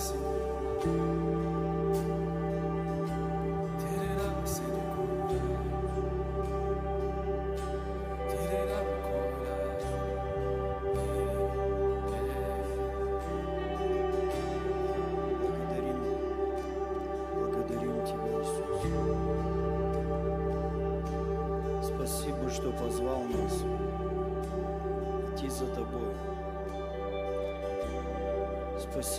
[0.00, 1.29] Благодарим,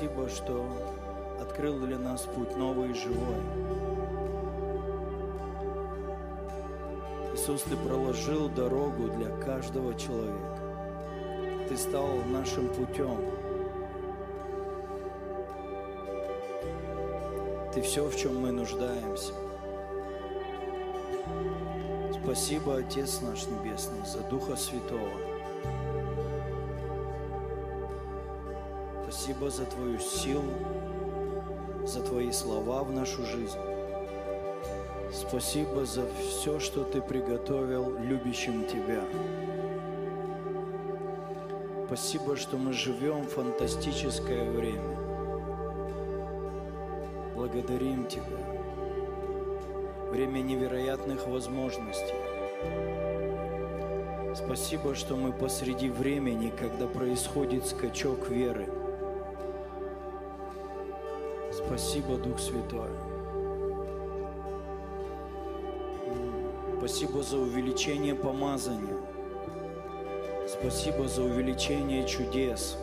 [0.02, 0.65] Спасибо, что
[1.39, 3.35] открыл для нас путь новый и живой.
[7.35, 10.57] Иисус, Ты проложил дорогу для каждого человека.
[11.70, 13.16] Ты стал нашим путем.
[17.71, 19.34] Ты все, в чем мы нуждаемся.
[22.23, 25.30] Спасибо, Отец наш Небесный, за Духа Святого.
[29.41, 30.54] Спасибо за Твою силу,
[31.84, 33.58] за Твои слова в нашу жизнь.
[35.12, 39.02] Спасибо за все, что Ты приготовил любящим Тебя.
[41.88, 44.96] Спасибо, что мы живем в фантастическое время.
[47.34, 48.46] Благодарим Тебя.
[50.12, 52.13] Время невероятных возможностей.
[54.35, 58.80] Спасибо, что мы посреди времени, когда происходит скачок веры.
[61.72, 62.90] Спасибо, Дух Святой.
[66.78, 68.97] Спасибо за увеличение помазания.
[70.50, 72.75] Спасибо за увеличение чудес.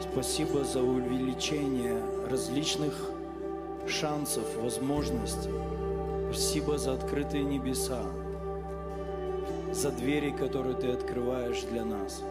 [0.00, 2.94] Спасибо за увеличение различных
[3.86, 5.52] шансов, возможностей.
[6.30, 8.00] Спасибо за открытые небеса,
[9.72, 12.22] за двери, которые ты открываешь для нас.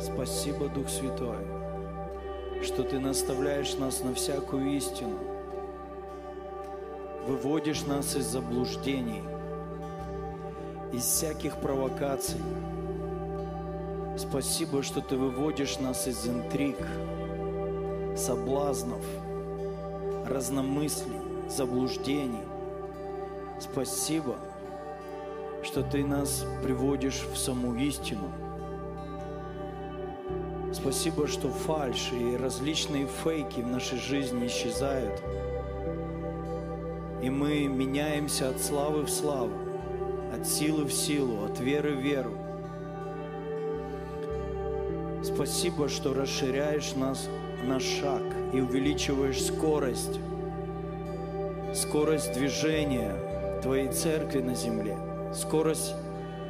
[0.00, 1.63] Спасибо, Дух Святой,
[2.64, 5.18] что ты наставляешь нас на всякую истину,
[7.26, 9.22] выводишь нас из заблуждений,
[10.92, 12.40] из всяких провокаций.
[14.16, 16.78] Спасибо, что ты выводишь нас из интриг,
[18.16, 19.04] соблазнов,
[20.26, 22.44] разномыслий, заблуждений.
[23.60, 24.36] Спасибо,
[25.62, 28.43] что ты нас приводишь в саму истину.
[30.84, 35.18] Спасибо, что фальшь и различные фейки в нашей жизни исчезают.
[37.22, 39.54] И мы меняемся от славы в славу,
[40.34, 42.32] от силы в силу, от веры в веру.
[45.22, 47.30] Спасибо, что расширяешь нас
[47.62, 50.20] на шаг и увеличиваешь скорость,
[51.74, 54.98] скорость движения Твоей церкви на земле,
[55.32, 55.94] скорость,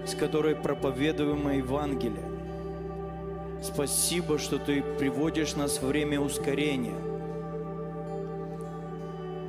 [0.04, 2.33] с которой проповедуемо Евангелие.
[3.64, 6.98] Спасибо, что Ты приводишь нас в время ускорения.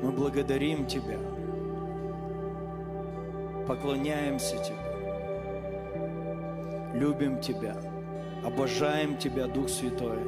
[0.01, 1.19] Мы благодарим Тебя,
[3.67, 4.77] поклоняемся Тебе,
[6.93, 7.75] любим Тебя,
[8.45, 10.19] обожаем Тебя, Дух Святой.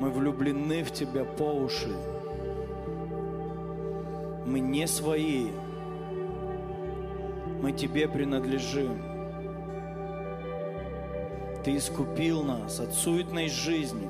[0.00, 1.94] Мы влюблены в Тебя по уши.
[4.46, 5.48] Мы не свои.
[7.60, 9.15] Мы Тебе принадлежим.
[11.66, 14.08] Ты искупил нас от суетной жизни.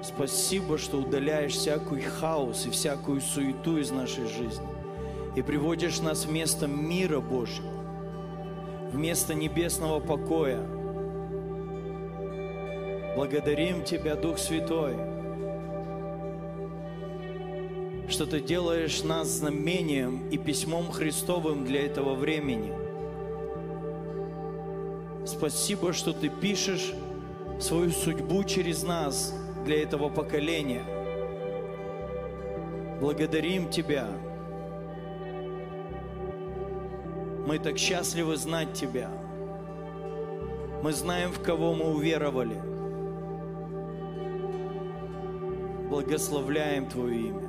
[0.00, 4.68] Спасибо, что удаляешь всякий хаос и всякую суету из нашей жизни
[5.34, 7.72] и приводишь нас в место мира Божьего,
[8.92, 10.64] в место небесного покоя.
[13.16, 14.94] Благодарим Тебя, Дух Святой,
[18.08, 22.79] что Ты делаешь нас знамением и письмом Христовым для этого времени.
[25.40, 26.92] Спасибо, что Ты пишешь
[27.58, 29.34] свою судьбу через нас
[29.64, 30.84] для этого поколения.
[33.00, 34.06] Благодарим Тебя.
[37.46, 39.10] Мы так счастливы знать Тебя.
[40.82, 42.60] Мы знаем, в кого мы уверовали.
[45.88, 47.48] Благословляем Твое имя.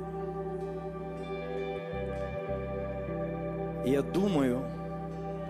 [3.84, 4.64] Я думаю,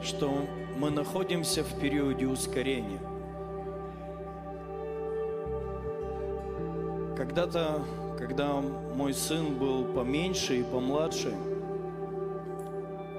[0.02, 0.46] что
[0.76, 3.00] мы находимся в периоде ускорения.
[7.16, 7.82] Когда-то,
[8.18, 11.32] когда мой сын был поменьше и помладше,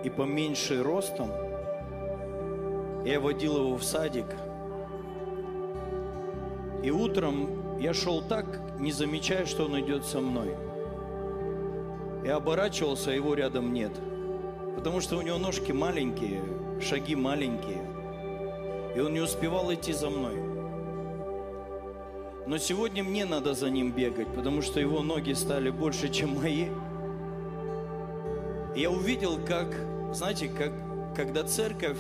[0.04, 1.30] и поменьше ростом,
[3.06, 4.26] я водил его в садик.
[6.84, 8.46] И утром я шел так,
[8.80, 10.56] не замечая, что он идет со мной.
[12.26, 13.92] Я оборачивался, а его рядом нет.
[14.76, 16.42] Потому что у него ножки маленькие,
[16.82, 17.82] шаги маленькие.
[18.96, 20.36] И он не успевал идти за мной.
[22.46, 26.68] Но сегодня мне надо за ним бегать, потому что его ноги стали больше, чем мои.
[28.76, 29.74] Я увидел, как,
[30.14, 30.72] знаете, как,
[31.16, 31.98] когда церковь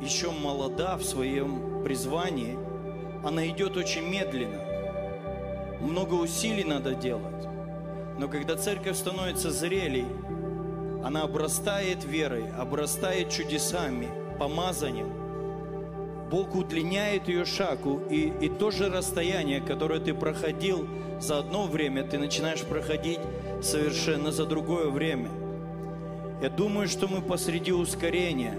[0.00, 2.58] еще молода в своем призвании,
[3.24, 4.60] она идет очень медленно.
[5.80, 7.46] Много усилий надо делать.
[8.18, 10.06] Но когда церковь становится зрелей,
[11.06, 14.08] она обрастает верой, обрастает чудесами,
[14.40, 15.08] помазанием.
[16.28, 20.88] Бог удлиняет ее шагу, и, и то же расстояние, которое ты проходил
[21.20, 23.20] за одно время, ты начинаешь проходить
[23.62, 25.30] совершенно за другое время.
[26.42, 28.58] Я думаю, что мы посреди ускорения.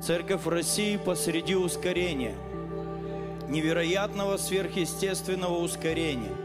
[0.00, 2.36] Церковь России посреди ускорения.
[3.48, 6.36] Невероятного сверхъестественного ускорения.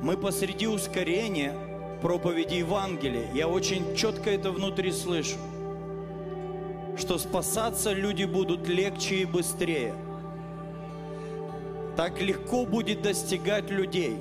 [0.00, 1.52] Мы посреди ускорения–
[2.00, 5.36] проповеди Евангелия, я очень четко это внутри слышу,
[6.96, 9.94] что спасаться люди будут легче и быстрее.
[11.96, 14.18] Так легко будет достигать людей.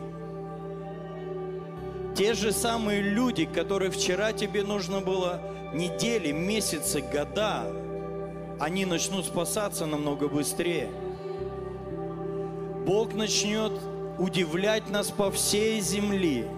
[2.16, 5.42] Те же самые люди, которые вчера тебе нужно было
[5.74, 7.66] недели, месяцы, года,
[8.60, 10.90] они начнут спасаться намного быстрее.
[12.86, 13.74] Бог начнет
[14.18, 16.48] удивлять нас по всей земле–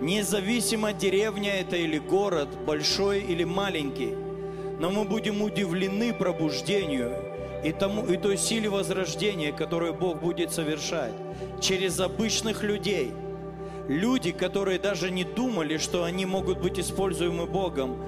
[0.00, 4.14] Независимо, деревня это или город, большой или маленький,
[4.78, 7.12] но мы будем удивлены пробуждению
[7.62, 11.12] и, тому, и той силе возрождения, которую Бог будет совершать
[11.60, 13.12] через обычных людей.
[13.88, 18.02] Люди, которые даже не думали, что они могут быть используемы Богом,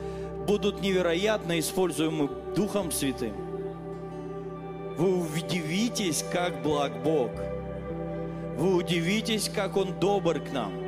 [0.46, 3.34] будут невероятно используемы Духом Святым.
[4.96, 7.30] Вы удивитесь, как благ Бог.
[8.56, 10.81] Вы удивитесь, как Он добр к нам.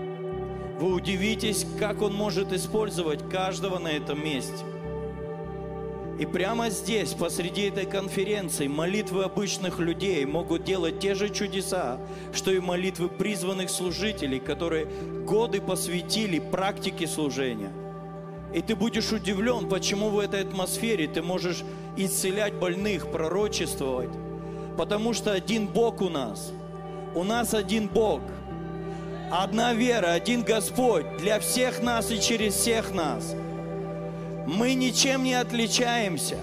[0.79, 4.65] Вы удивитесь, как Он может использовать каждого на этом месте.
[6.19, 11.99] И прямо здесь, посреди этой конференции, молитвы обычных людей могут делать те же чудеса,
[12.33, 14.87] что и молитвы призванных служителей, которые
[15.25, 17.73] годы посвятили практике служения.
[18.53, 21.65] И ты будешь удивлен, почему в этой атмосфере ты можешь
[21.97, 24.11] исцелять больных, пророчествовать.
[24.77, 26.53] Потому что один Бог у нас.
[27.15, 28.21] У нас один Бог–
[29.31, 33.35] Одна вера, один Господь для всех нас и через всех нас.
[34.47, 36.39] Мы ничем не отличаемся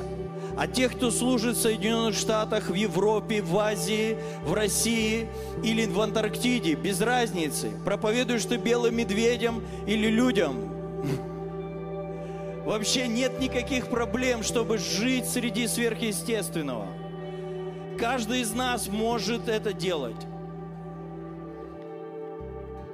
[0.57, 5.27] от тех, кто служит в Соединенных Штатах, в Европе, в Азии, в России
[5.63, 6.73] или в Антарктиде.
[6.73, 7.71] Без разницы.
[7.85, 10.71] Проповедуешь ты белым медведям или людям.
[12.65, 16.87] Вообще нет никаких проблем, чтобы жить среди сверхъестественного.
[17.97, 20.27] Каждый из нас может это делать.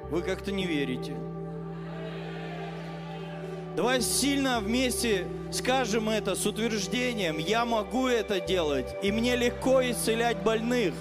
[0.10, 1.14] Вы как-то не верите.
[3.76, 7.38] Давай сильно вместе скажем это с утверждением.
[7.38, 10.94] Я могу это делать, и мне легко исцелять больных.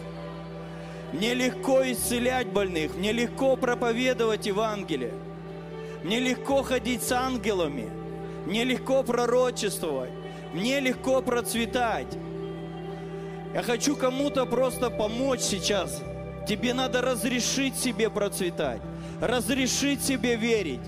[1.12, 5.14] Мне легко исцелять больных, мне легко проповедовать Евангелие.
[6.02, 7.88] Мне легко ходить с ангелами,
[8.44, 10.10] мне легко пророчествовать,
[10.52, 12.18] мне легко процветать.
[13.54, 16.02] Я хочу кому-то просто помочь сейчас.
[16.46, 18.82] Тебе надо разрешить себе процветать
[19.20, 20.80] разрешить себе верить.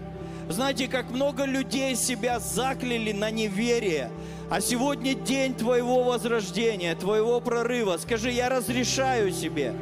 [0.49, 4.11] Знаете, как много людей себя закляли на неверие,
[4.51, 7.99] а сегодня день твоего возрождения, твоего прорыва.
[7.99, 9.75] Скажи, я разрешаю себе,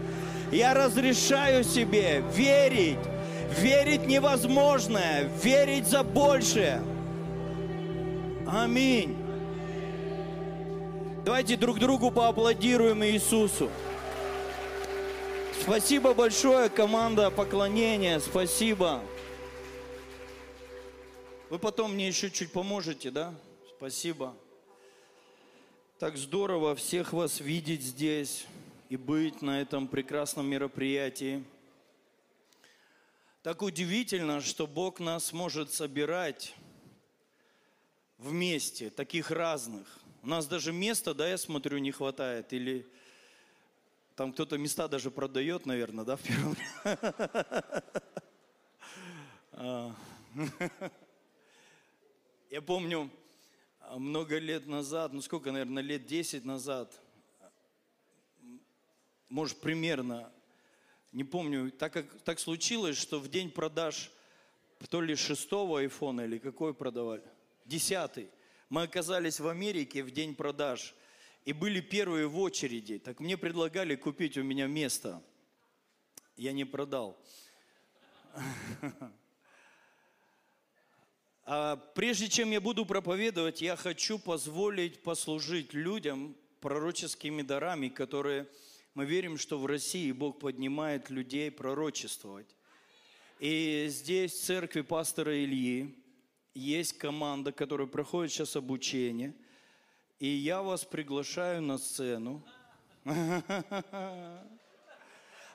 [0.51, 2.99] я разрешаю себе верить,
[3.59, 6.83] верить невозможное, верить за большее.
[8.49, 9.17] Аминь.
[11.25, 13.69] Давайте друг другу поаплодируем Иисусу.
[15.67, 18.21] Спасибо большое, команда поклонения.
[18.21, 19.03] Спасибо.
[21.51, 23.35] Вы потом мне еще чуть поможете, да?
[23.77, 24.37] Спасибо.
[25.99, 28.47] Так здорово всех вас видеть здесь
[28.91, 31.43] и быть на этом прекрасном мероприятии.
[33.43, 36.55] Так удивительно, что Бог нас может собирать
[38.19, 39.99] вместе, таких разных.
[40.23, 42.53] У нас даже места, да, я смотрю, не хватает.
[42.53, 42.87] Или
[44.17, 46.57] там кто-то места даже продает, наверное, да, в первом
[49.53, 49.95] а.
[52.51, 53.11] Я помню,
[53.97, 56.99] много лет назад, ну сколько, наверное, лет 10 назад,
[59.29, 60.33] может, примерно,
[61.13, 64.11] не помню, так как так случилось, что в день продаж
[64.89, 67.25] то ли шестого айфона или какой продавали,
[67.67, 68.31] десятый,
[68.71, 70.95] мы оказались в Америке в день продаж–
[71.47, 72.99] и были первые в очереди.
[72.99, 75.23] Так мне предлагали купить у меня место.
[76.37, 77.19] Я не продал.
[81.49, 88.49] А прежде чем я буду проповедовать, я хочу позволить послужить людям пророческими дарами, которые
[88.95, 92.57] Мы верим, что в России Бог поднимает людей пророчествовать.
[93.39, 95.95] И здесь в церкви пастора Ильи
[96.53, 99.33] есть команда, которая проходит сейчас обучение.
[100.19, 102.43] И я вас приглашаю на сцену.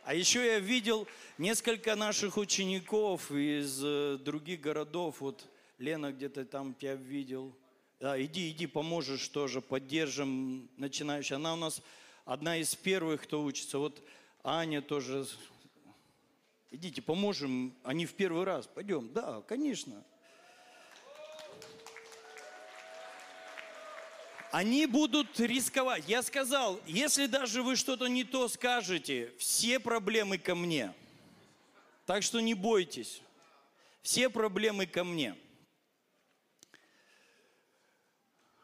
[0.04, 5.22] А еще я видел несколько наших учеников из э, других городов.
[5.22, 7.56] Вот Лена где-то там я видел.
[8.00, 11.36] Да, иди, иди, поможешь тоже, поддержим начинающих.
[11.36, 11.84] Она у нас
[12.26, 13.78] одна из первых, кто учится.
[13.78, 14.02] Вот
[14.44, 15.28] Аня тоже.
[16.72, 17.76] Идите, поможем.
[17.84, 18.66] Они в первый раз.
[18.66, 19.14] Пойдем.
[19.14, 20.04] Да, конечно.
[24.52, 26.04] Они будут рисковать.
[26.08, 30.94] Я сказал, если даже вы что-то не то скажете, все проблемы ко мне.
[32.06, 33.22] Так что не бойтесь.
[34.02, 35.38] Все проблемы ко мне.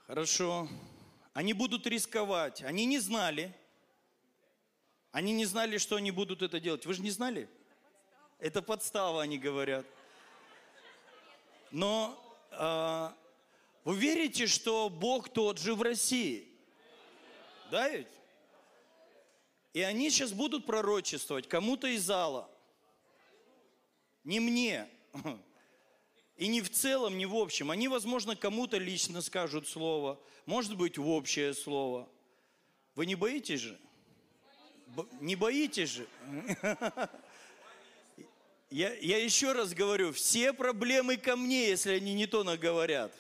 [0.08, 0.68] Хорошо.
[1.34, 2.64] Они будут рисковать.
[2.64, 3.56] Они не знали.
[5.12, 6.86] Они не знали, что они будут это делать.
[6.86, 7.50] Вы же не знали?
[8.40, 9.86] Это подстава, они говорят.
[11.72, 13.10] Но э,
[13.88, 16.46] вы верите, что Бог тот же в России?
[17.72, 18.10] Да ведь?
[19.72, 22.52] И они сейчас будут пророчествовать кому-то из зала.
[24.26, 24.90] Не мне.
[26.36, 27.72] И не в целом, не в общем.
[27.72, 30.20] Они, возможно, кому-то лично скажут слово.
[30.46, 32.10] Может быть, в общее слово.
[32.94, 33.80] Вы не боитесь же?
[34.88, 36.08] Бо- не боитесь же?
[38.70, 43.14] Я, я еще раз говорю, все проблемы ко мне, если они не то наговорят.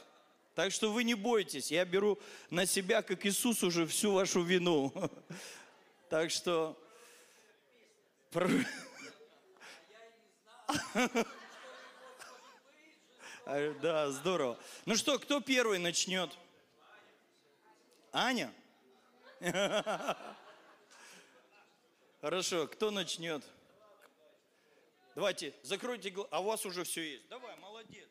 [0.57, 2.17] Так что вы не бойтесь, я беру
[2.49, 4.91] на себя, как Иисус, уже всю вашу вину.
[6.09, 6.75] Так что...
[13.45, 14.57] А, да, здорово.
[14.85, 16.35] Ну что, кто первый начнет?
[18.11, 18.51] Аня?
[22.21, 23.43] Хорошо, кто начнет?
[25.13, 26.29] Давайте, закройте глаза.
[26.31, 27.27] А у вас уже все есть.
[27.29, 28.09] Давай, молодец.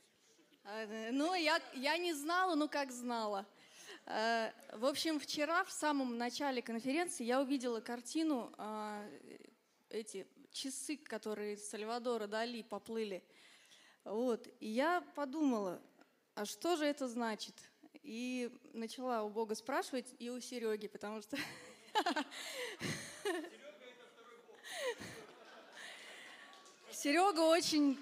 [0.69, 3.47] А, Ну, я, я не знала, ну как знала.
[4.07, 9.09] Э, В общем, вчера в самом начале конференции я увидела картину, а,
[9.91, 13.23] эти часы, которые Сальвадора Дали поплыли.
[14.05, 14.49] Вот.
[14.59, 15.81] И я подумала,
[16.35, 17.55] а что же это значит?
[18.03, 21.37] И начала у Бога спрашивать, и у Сереги, потому что...
[26.91, 27.97] Серега очень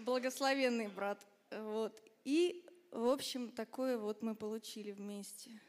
[0.00, 1.24] благословенный брат.
[1.50, 2.02] Вот.
[2.24, 5.60] И, в общем, такое вот мы получили вместе.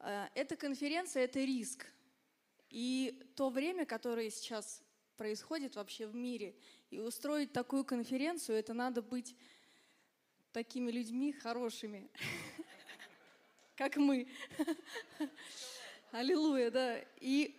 [0.00, 1.86] Э, Эта конференция– это риск.
[2.68, 4.82] И то время, которое сейчас
[5.16, 6.54] происходит вообще в мире,
[6.90, 9.36] и устроить такую конференцию, это надо быть
[10.52, 12.10] такими людьми хорошими,
[13.76, 14.28] как мы.
[16.12, 16.98] Аллилуйя, да.
[17.20, 17.56] И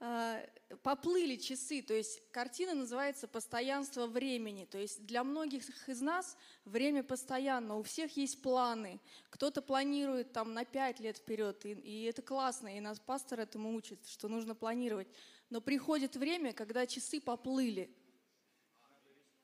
[0.00, 0.40] а,
[0.82, 4.66] поплыли часы, то есть картина называется «Постоянство времени».
[4.66, 9.00] То есть для многих из нас время постоянно, у всех есть планы.
[9.30, 13.74] Кто-то планирует там на пять лет вперед, и, и это классно, и нас пастор этому
[13.74, 15.08] учит, что нужно планировать.
[15.50, 17.90] Но приходит время, когда часы поплыли.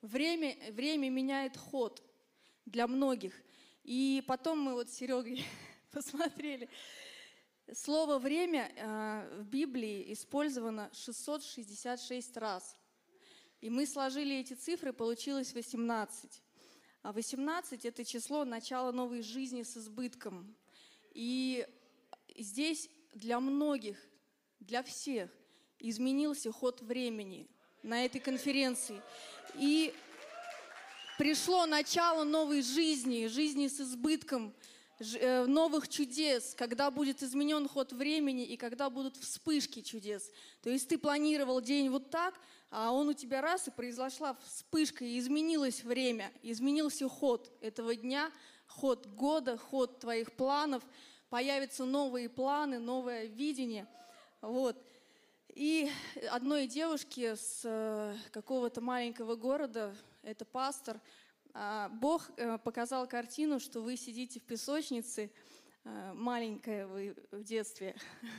[0.02, 2.02] Время, время меняет ход
[2.66, 3.32] для многих.
[3.82, 5.44] И потом мы вот с Серегой
[5.90, 6.68] посмотрели,
[7.72, 12.76] Слово «время» э, в Библии использовано 666 раз.
[13.62, 16.42] И мы сложили эти цифры, получилось 18.
[17.02, 20.54] А 18– это число начала новой жизни с избытком.
[21.14, 21.66] И
[22.36, 23.98] здесь для многих,
[24.60, 25.30] для всех
[25.78, 27.48] изменился ход времени
[27.82, 29.00] на этой конференции.
[29.54, 29.94] И
[31.16, 34.54] пришло начало новой жизни, жизни с избытком–
[35.00, 40.30] новых чудес, когда будет изменен ход времени и когда будут вспышки чудес.
[40.62, 42.34] То есть ты планировал день вот так,
[42.70, 48.30] а он у тебя раз и произошла вспышка, и изменилось время, изменился ход этого дня,
[48.66, 50.82] ход года, ход твоих планов,
[51.30, 53.86] появятся новые планы, новое видение.
[54.40, 54.76] Вот.
[55.48, 55.88] И
[56.30, 61.00] одной девушке с э, какого-то маленького города, это пастор,
[61.88, 65.30] Бог э, показал картину, что вы сидите в песочнице,
[65.84, 67.94] э, маленькая вы в детстве,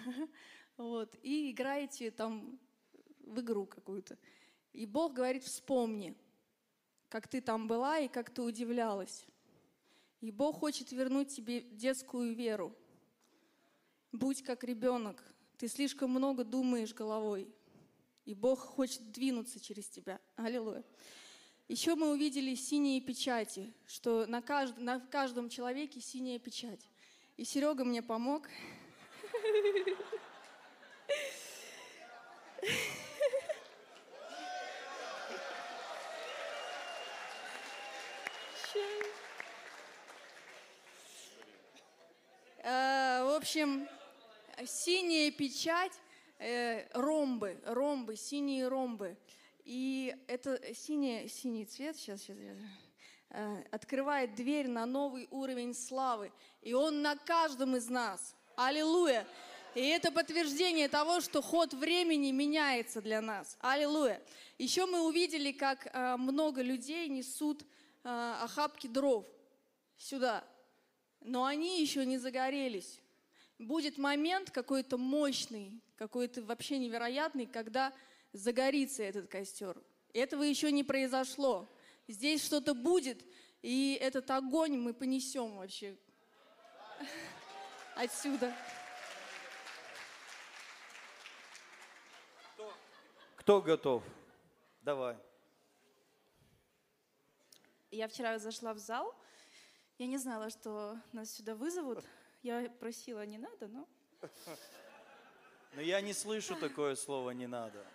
[0.78, 2.60] вот, и играете там
[3.22, 4.18] в игру какую-то.
[4.74, 6.14] И Бог говорит, вспомни,
[7.08, 9.26] как ты там была и как ты удивлялась.
[10.20, 12.76] И Бог хочет вернуть тебе детскую веру.
[14.12, 15.24] Будь как ребенок.
[15.58, 17.48] Ты слишком много думаешь головой.
[18.26, 20.20] И Бог хочет двинуться через тебя.
[20.36, 20.84] Аллилуйя.
[21.68, 24.78] Еще мы увидели синие печати, что на, кажд...
[24.78, 26.82] на каждом человеке синяя печать.
[27.38, 28.48] И Серега мне помог.
[42.60, 43.88] Э, в общем,
[44.68, 45.94] синяя печать,
[46.38, 49.18] э, ромбы, ромбы, синие ромбы–
[49.66, 52.58] и это синий, синий цвет, сейчас, сейчас, сейчас,
[53.32, 56.32] э, открывает дверь на новый уровень славы.
[56.62, 58.36] И он на каждом из нас.
[58.56, 59.28] Аллилуйя.
[59.74, 63.58] И это подтверждение того, что ход времени меняется для нас.
[63.60, 64.22] Аллилуйя.
[64.60, 67.64] Еще мы увидели, как э, много людей несут
[68.04, 69.26] э, охапки дров
[69.98, 70.44] сюда.
[71.22, 73.02] Но они еще не загорелись.
[73.58, 77.92] Будет момент какой-то мощный, какой-то вообще невероятный, когда
[78.36, 79.82] загорится этот костер.
[80.14, 81.68] Этого еще не произошло.
[82.08, 83.26] Здесь что-то будет,
[83.62, 85.98] и этот огонь мы понесем вообще
[87.96, 88.56] отсюда.
[93.38, 94.04] Кто готов?
[94.82, 95.18] Давай.
[97.92, 99.16] Я вчера зашла в зал,
[99.98, 102.04] я не знала, что нас сюда вызовут.
[102.44, 103.88] Я просила, не надо, но...
[105.74, 107.86] Но я не слышу такое слово «не надо».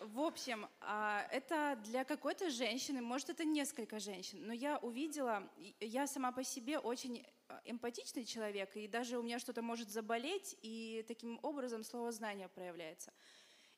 [0.00, 5.48] В общем, а, это для какой-то женщины, может, это несколько женщин, но я увидела,
[5.80, 10.56] я сама по себе очень а, эмпатичный человек, и даже у меня что-то может заболеть,
[10.62, 13.12] и таким образом слово знание проявляется.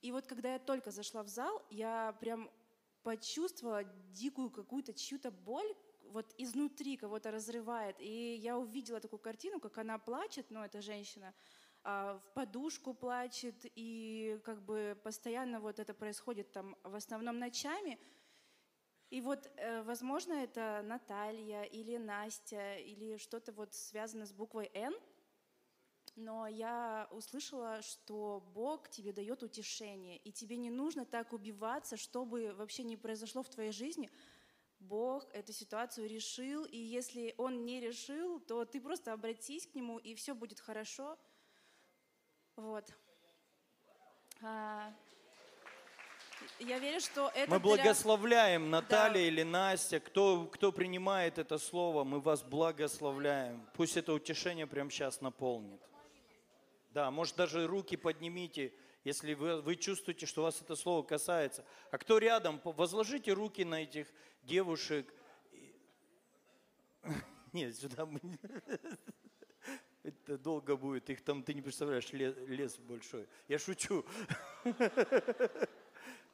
[0.02, 2.50] И вот когда я только зашла в зал, я прям
[3.02, 5.74] почувствовала дикую какую-то чью-то боль,
[6.10, 7.96] вот изнутри кого-то разрывает.
[8.00, 11.34] И я увидела такую картину, как она плачет, ну, эта женщина,
[11.86, 17.98] в подушку плачет, и как бы постоянно вот это происходит там в основном ночами.
[19.10, 24.94] И вот, э, возможно, это Наталья или Настя, или что-то вот связано с буквой «Н»,
[26.16, 32.52] но я услышала, что Бог тебе дает утешение, и тебе не нужно так убиваться, чтобы
[32.54, 34.10] вообще не произошло в твоей жизни.
[34.80, 39.98] Бог эту ситуацию решил, и если Он не решил, то ты просто обратись к Нему,
[39.98, 41.16] и все будет хорошо.
[42.56, 42.84] Вот.
[44.42, 44.92] А,
[46.58, 49.20] я верю, что это Мы для- благословляем Наталья Да.
[49.20, 53.66] или Настя, кто, кто принимает это слово, мы вас благословляем.
[53.74, 55.80] Пусть это утешение прямо сейчас наполнит.
[56.90, 58.72] Да, может даже руки поднимите,
[59.04, 61.64] если вы, вы чувствуете, что вас это слово касается.
[61.90, 64.08] А кто рядом, возложите руки на этих
[64.42, 65.12] девушек.
[67.52, 68.20] Нет, сюда мы...
[70.06, 73.26] Это долго будет, их там, ты не представляешь, лес, лес большой.
[73.48, 74.04] Я шучу.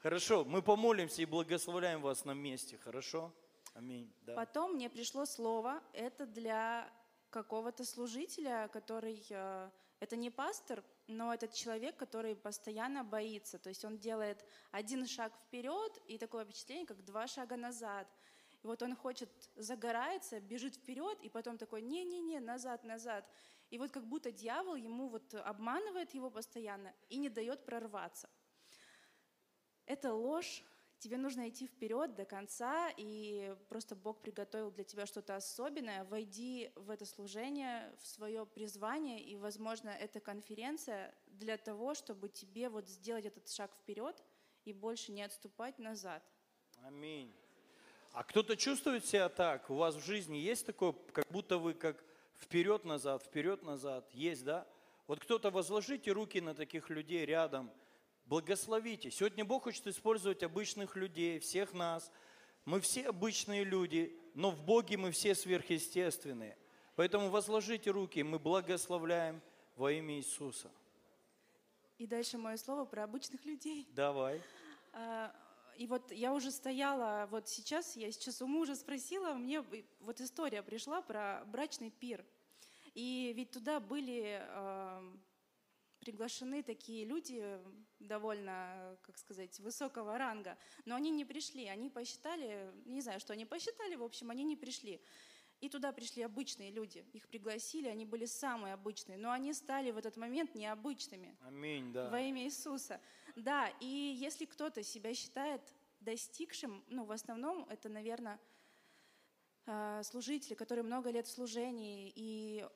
[0.02, 3.32] Хорошо, мы помолимся и благословляем вас на месте, хорошо?
[3.72, 4.12] Аминь.
[4.26, 4.34] Да.
[4.34, 6.92] Потом мне пришло слово, это для
[7.30, 13.58] какого-то служителя, который, э, это не пастор, но этот человек, который постоянно боится.
[13.58, 18.06] То есть он делает один шаг вперед и такое впечатление, как два шага назад.
[18.62, 23.24] И вот он хочет, загорается, бежит вперед, и потом такой, не-не-не, назад, назад.
[23.72, 28.28] И вот как будто дьявол ему вот обманывает его постоянно и не дает прорваться.
[29.86, 30.62] Это ложь.
[30.98, 36.04] Тебе нужно идти вперед до конца, и просто Бог приготовил для тебя что-то особенное.
[36.04, 42.68] Войди в это служение, в свое призвание, и, возможно, эта конференция для того, чтобы тебе
[42.68, 44.22] вот сделать этот шаг вперед
[44.66, 46.22] и больше не отступать назад.
[46.82, 47.34] Аминь.
[48.12, 49.70] А кто-то чувствует себя так?
[49.70, 52.11] У вас в жизни есть такое, как будто вы как
[52.42, 54.08] вперед-назад, вперед-назад?
[54.12, 54.66] Есть, да?
[55.06, 57.70] Вот кто-то возложите руки на таких людей рядом,
[58.26, 59.10] благословите.
[59.10, 62.10] Сегодня Бог хочет использовать обычных людей, всех нас.
[62.64, 66.56] Мы все обычные люди, но в Боге мы все сверхъестественные.
[66.94, 69.40] Поэтому возложите руки, мы благословляем
[69.76, 70.70] во имя Иисуса.
[71.98, 73.86] И дальше мое слово про обычных людей.
[73.90, 74.40] Давай.
[75.76, 79.64] И вот я уже стояла, вот сейчас, я сейчас у мужа спросила, мне
[80.00, 82.24] вот история пришла про брачный пир.
[82.94, 85.02] И ведь туда были а,
[86.02, 87.58] приглашены такие люди
[88.00, 93.46] довольно, как сказать, высокого ранга, но они не пришли, они посчитали, не знаю, что они
[93.46, 95.00] посчитали, в общем, они не пришли.
[95.60, 99.96] И туда пришли обычные люди, их пригласили, они были самые обычные, но они стали в
[99.96, 102.10] этот момент необычными Аминь, да.
[102.10, 103.00] во имя Иисуса.
[103.36, 105.60] Да, и если кто-то себя считает
[106.00, 108.38] достигшим, ну, в основном это, наверное,
[109.66, 112.68] э, служители, которые много лет в служении, и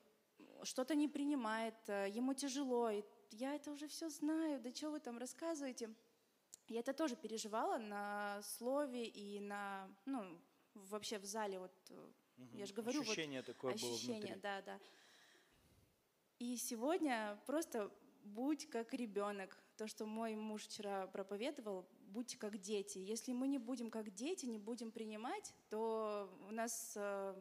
[0.63, 5.01] что-то не принимает, э, ему тяжело, и я это уже все знаю, да что вы
[5.01, 5.91] там рассказываете?
[6.69, 10.41] Я это тоже переживала на слове и на, ну,
[10.75, 12.11] вообще в зале, вот, э,
[12.55, 14.41] я же говорю, вот, Ощущение такое было ощущение, внутри.
[14.41, 14.81] да, да.
[16.39, 17.91] И сегодня просто
[18.25, 19.59] будь как ребенок.
[19.77, 22.99] То, что мой муж вчера проповедовал, будьте как дети.
[22.99, 27.35] Если мы не будем как дети, не будем принимать, то у нас э,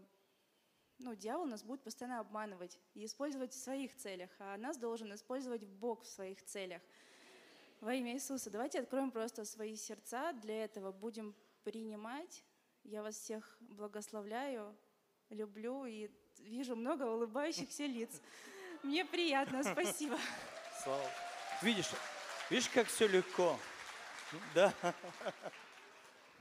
[0.99, 5.65] ну, дьявол нас будет постоянно обманывать и использовать в своих целях, а нас должен использовать
[5.65, 6.81] Бог в своих целях.
[7.81, 12.43] Во имя Иисуса давайте откроем просто свои сердца, для этого будем принимать.
[12.83, 14.75] Я вас всех благословляю,
[15.29, 18.21] люблю и вижу много улыбающихся лиц.
[18.83, 20.17] Мне приятно, спасибо.
[20.83, 21.09] Слава.
[21.61, 21.89] Видишь,
[22.49, 23.57] видишь, как все легко.
[24.53, 24.73] Да.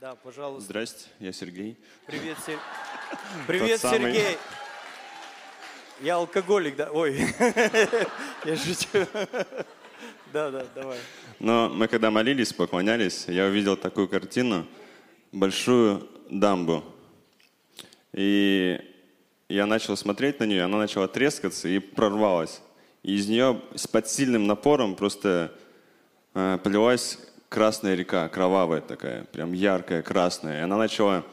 [0.01, 0.65] Да, пожалуйста.
[0.65, 1.77] Здрасте, я Сергей.
[2.05, 2.59] Привет, Сер-
[3.47, 4.13] Привет, Тот самый.
[4.13, 4.37] Сергей.
[6.01, 6.91] Я алкоголик, да?
[6.91, 7.15] Ой,
[8.45, 9.07] я шучу.
[10.33, 10.99] Да, да, давай.
[11.39, 14.67] Но мы когда молились, поклонялись, я увидел такую картину,
[15.31, 16.83] большую дамбу.
[18.11, 18.77] И
[19.47, 22.61] я начал смотреть на нее, она начала трескаться и прорвалась.
[23.03, 25.57] И из нее с под сильным напором просто
[26.35, 27.17] полилась
[27.49, 30.59] красная река, кровавая такая, прям яркая, красная.
[30.59, 31.23] И она начала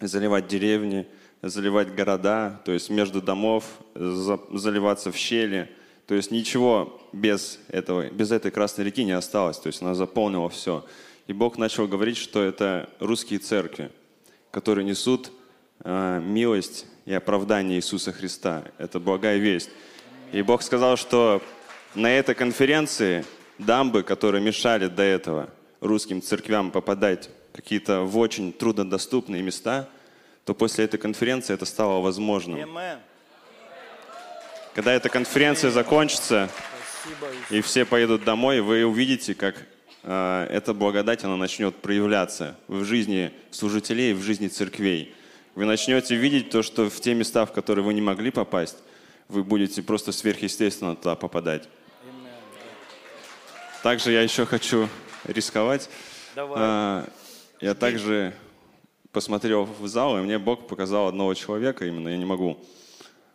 [0.00, 1.06] заливать деревни,
[1.42, 5.70] заливать города, то есть между домов, за- заливаться в щели.
[6.06, 10.48] То есть ничего без, этого, без этой красной реки не осталось, то есть она заполнила
[10.48, 10.84] все.
[11.26, 13.90] И Бог начал говорить, что это русские церкви,
[14.52, 15.32] которые несут
[15.80, 18.64] э, милость и оправдание Иисуса Христа.
[18.78, 19.70] Это благая весть.
[20.32, 21.42] И Бог сказал, что
[21.94, 23.24] на этой конференции
[23.58, 29.88] дамбы, которые мешали до этого русским церквям попадать в какие-то в очень труднодоступные места,
[30.44, 32.78] то после этой конференции это стало возможным.
[34.74, 36.50] Когда эта конференция закончится,
[37.50, 39.66] и все поедут домой, вы увидите, как
[40.02, 45.14] э, эта благодать, она начнет проявляться в жизни служителей, в жизни церквей.
[45.54, 48.76] Вы начнете видеть то, что в те места, в которые вы не могли попасть,
[49.28, 51.68] вы будете просто сверхъестественно туда попадать.
[53.86, 54.88] Также я еще хочу
[55.22, 55.88] рисковать.
[56.34, 56.58] Давай.
[56.60, 57.08] А,
[57.60, 58.34] Я также
[59.12, 62.58] посмотрел в зал, и мне Бог показал одного человека, именно я не могу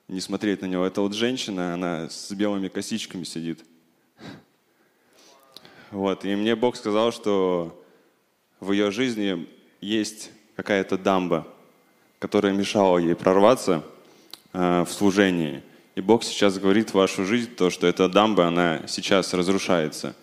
[0.10, 0.86] не смотреть на него.
[0.86, 3.64] Это вот женщина, она с белыми косичками сидит.
[5.90, 7.82] Вот, и мне Бог сказал, что
[8.60, 9.48] в ее жизни
[9.80, 11.48] есть какая-то дамба,
[12.20, 13.86] которая мешала ей прорваться
[14.52, 15.64] э, в служении.
[15.96, 20.14] И Бог сейчас говорит в вашу жизнь то, что эта дамба, она сейчас разрушается.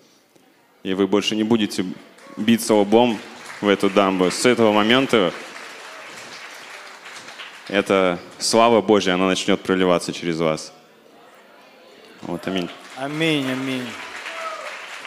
[0.89, 1.85] И вы больше не будете
[2.39, 3.19] биться лбом
[3.61, 4.31] в эту дамбу.
[4.31, 5.35] С этого момента
[7.69, 10.73] эта слава Божья, она начнет проливаться через вас.
[12.23, 12.71] Вот, аминь.
[12.97, 13.85] Аминь, аминь.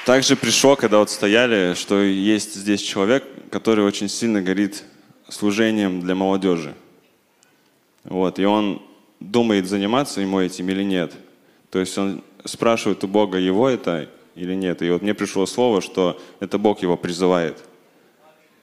[0.05, 4.83] Также пришло, когда вот стояли, что есть здесь человек, который очень сильно горит
[5.29, 6.75] служением для молодежи.
[8.03, 8.83] Вот, и он
[9.19, 11.13] думает, заниматься ему этим или нет.
[11.71, 14.81] То есть он спрашивает у Бога, его это или нет.
[14.81, 17.57] И вот мне пришло слово, что это Бог его призывает.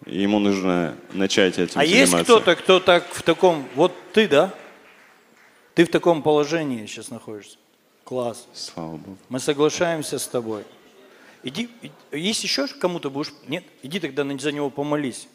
[0.07, 2.25] И ему нужно начать этим А есть заниматься.
[2.25, 3.67] кто-то, кто так в таком...
[3.75, 4.55] Вот ты, да?
[5.75, 7.57] Ты в таком положении сейчас находишься.
[8.05, 8.47] Класс.
[8.55, 9.19] Слава Богу.
[9.29, 10.65] Мы соглашаемся с тобой.
[11.43, 13.33] Иди, и- есть еще кому-то будешь?
[13.47, 13.65] Нет?
[13.83, 15.29] Иди тогда за него помолись.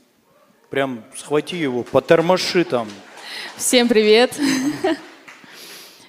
[0.69, 2.88] Прям схвати его, потормоши там.
[3.58, 4.38] Всем привет!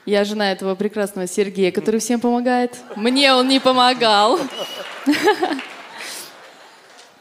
[0.07, 2.77] Я жена этого прекрасного Сергея, который всем помогает.
[2.95, 4.39] Мне он не помогал.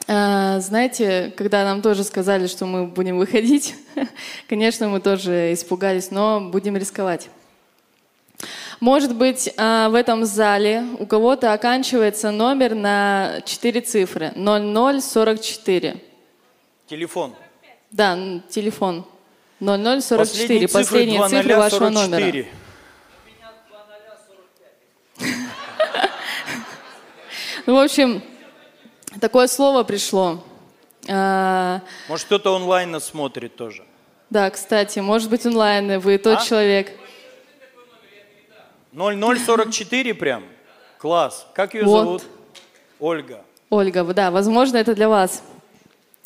[0.05, 3.73] А, Знаете, когда нам тоже сказали, что мы будем выходить,
[4.49, 7.29] конечно, мы тоже испугались, но будем рисковать.
[8.81, 14.33] Может быть, а, в этом зале у кого-то оканчивается номер на 4 цифры.
[14.35, 15.95] 0044.
[16.87, 17.33] Телефон.
[17.89, 19.05] Да, телефон.
[19.61, 22.45] 0044, Последние цифры последние цифры вашего номера.
[27.65, 28.21] Ну, в общем,
[29.21, 30.43] такое слово пришло.
[31.09, 33.83] А, Может, кто-то онлайн нас смотрит тоже.
[34.29, 36.43] да, кстати, может быть онлайн, вы тот А?
[36.45, 36.91] человек.
[38.93, 40.43] 0044 прям?
[40.97, 41.47] Класс.
[41.53, 41.99] Как ее Вот.
[42.03, 42.23] зовут?
[42.99, 43.43] Ольга.
[43.69, 45.43] Ольга, да, возможно, это для вас.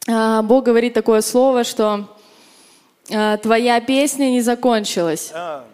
[0.10, 2.08] А, Бог говорит такое слово, что
[3.14, 5.32] а, твоя песня не закончилась.
[5.34, 5.66] А,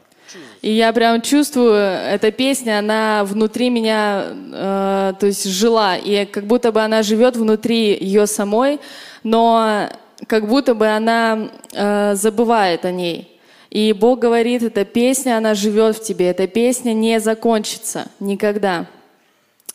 [0.63, 6.45] И я прям чувствую, эта песня, она внутри меня, э, то есть жила, и как
[6.45, 8.79] будто бы она живет внутри ее самой,
[9.23, 9.89] но
[10.25, 13.37] как будто бы она э, забывает о ней.
[13.71, 18.85] И Бог говорит, эта песня, она живет в тебе, эта песня не закончится никогда.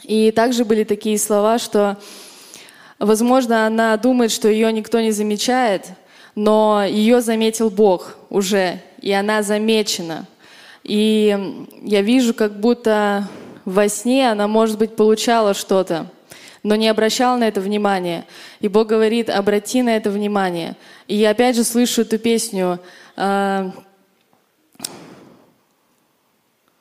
[0.05, 1.99] И также были такие слова, что,
[2.99, 5.85] возможно, она думает, что ее никто не замечает,
[6.35, 10.27] но ее заметил Бог уже, и она замечена.
[10.89, 13.29] И я вижу, как будто
[13.67, 16.07] во сне она, может быть, получала что-то,
[16.63, 18.25] но не обращала на это внимания.
[18.61, 20.77] И Бог говорит, обрати на это внимание.
[21.07, 22.81] И я опять же слышу эту песню,
[23.17, 23.71] э,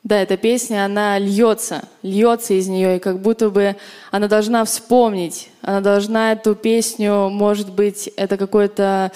[0.04, 3.76] Да, эта песня, она льется, льется из нее, и как будто бы
[4.10, 9.12] она должна вспомнить, она должна эту песню, может быть, это какое-то,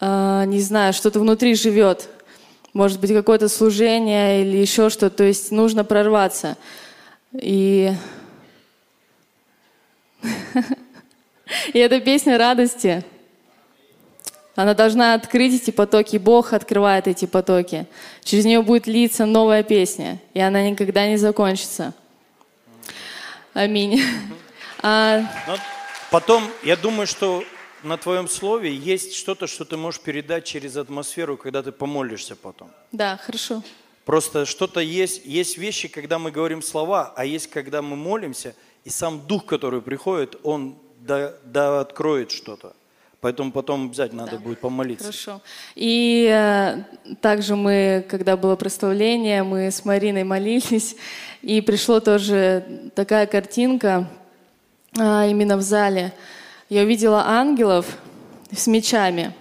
[0.00, 2.08] э, не знаю, что-то внутри живет,
[2.74, 6.58] может быть, какое-то служение или еще что-то, то есть нужно прорваться.
[7.32, 7.92] И...
[11.72, 13.04] И эта песня радости,
[14.56, 16.16] она должна открыть эти потоки.
[16.16, 17.86] Бог открывает эти потоки.
[18.22, 21.94] Через нее будет литься новая песня, и она никогда не закончится.
[23.54, 24.02] Аминь.
[24.86, 25.22] А...
[26.10, 27.42] Потом, я думаю, что
[27.84, 32.70] на твоем слове есть что-то, что ты можешь передать через атмосферу, когда ты помолишься потом.
[32.92, 33.62] Да, хорошо.
[34.04, 38.90] Просто что-то есть, есть вещи, когда мы говорим слова, а есть, когда мы молимся, и
[38.90, 42.74] сам Дух, который приходит, он да, да откроет что-то.
[43.20, 44.32] Поэтому потом обязательно да.
[44.32, 45.06] надо будет помолиться.
[45.06, 45.40] Хорошо.
[45.74, 50.96] И э, также мы, когда было прославление, мы с Мариной молились,
[51.40, 54.10] и пришло тоже такая картинка
[54.98, 56.12] э, именно в зале.
[56.74, 57.86] Я увидела ангелов
[58.50, 59.32] с мечами.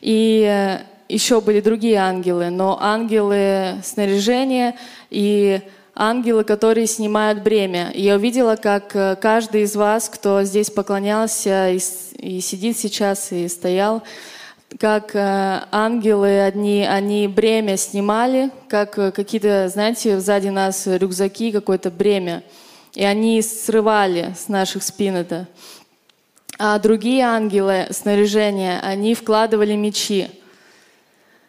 [0.00, 4.76] И э, еще были другие ангелы, но ангелы снаряжения
[5.10, 5.60] и
[5.96, 7.90] ангелы, которые снимают бремя.
[7.90, 11.80] И я увидела, как э, каждый из вас, кто здесь поклонялся и,
[12.18, 14.04] и сидит сейчас, и стоял,
[14.78, 22.44] как э, ангелы одни, они бремя снимали, как какие-то, знаете, сзади нас рюкзаки, какое-то бремя.
[22.92, 25.48] И они срывали с наших спин это.
[26.58, 30.30] А другие ангелы снаряжения, они вкладывали мечи.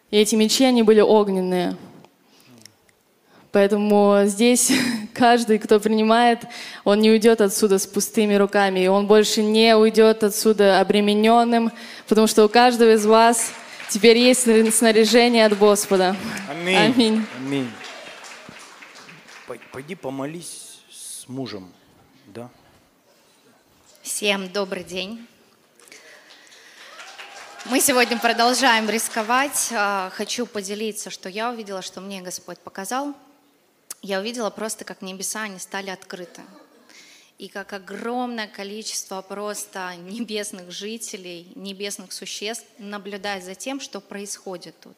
[0.09, 1.77] И эти мечи, они были огненные.
[3.51, 4.71] Поэтому здесь
[5.13, 6.41] каждый, кто принимает,
[6.83, 11.71] он не уйдет отсюда с пустыми руками, и он больше не уйдет отсюда обремененным,
[12.07, 13.53] потому что у каждого из вас
[13.89, 14.41] теперь есть
[14.75, 16.15] снаряжение от Господа.
[16.49, 16.77] Аминь.
[16.77, 17.25] Аминь.
[17.37, 17.71] Аминь.
[19.71, 21.71] Пойди помолись с мужем?
[24.05, 25.27] Всем добрый день.
[27.65, 29.69] Мы сегодня продолжаем рисковать.
[29.73, 33.13] А, хочу поделиться, что я увидела, что мне Господь показал–
[34.05, 36.43] я увидела просто, как небеса, они стали открыты.
[37.39, 44.95] И как огромное количество просто небесных жителей, небесных существ наблюдает за тем, что происходит тут.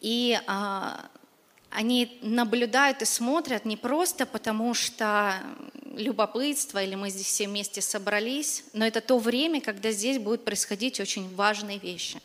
[0.00, 1.08] И а,
[1.70, 5.40] они наблюдают и смотрят не просто потому, что
[5.96, 11.00] любопытство или мы здесь все вместе собрались, но это то время, когда здесь будут происходить
[11.00, 12.20] очень важные вещи.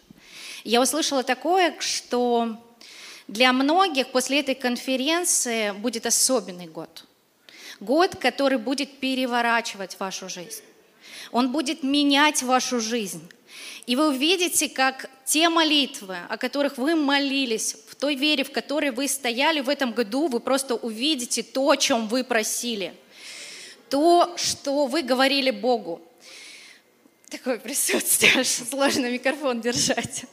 [0.63, 2.57] Я услышала такое, что
[3.27, 7.05] для многих после этой конференции будет особенный год.
[7.79, 10.63] Год, который будет переворачивать вашу жизнь.
[11.31, 13.21] Он будет менять вашу жизнь.
[13.85, 18.91] И вы увидите, как те молитвы, о которых вы молились, в той вере, в которой
[18.91, 22.93] вы стояли в этом году, вы просто увидите то, о чем вы просили.
[23.89, 26.01] То, что вы говорили Богу.
[27.29, 30.25] Такое присутствие, аж сложно микрофон держать.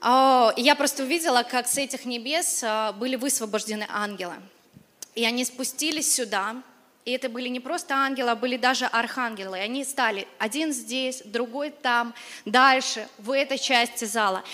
[0.00, 4.34] А, я просто увидела, как с этих небес а, были высвобождены ангелы.
[5.14, 6.62] И они спустились сюда,
[7.04, 9.58] и это были не просто ангелы, а были даже архангелы.
[9.58, 14.44] И они стали один здесь, другой там, дальше, в этой части зала.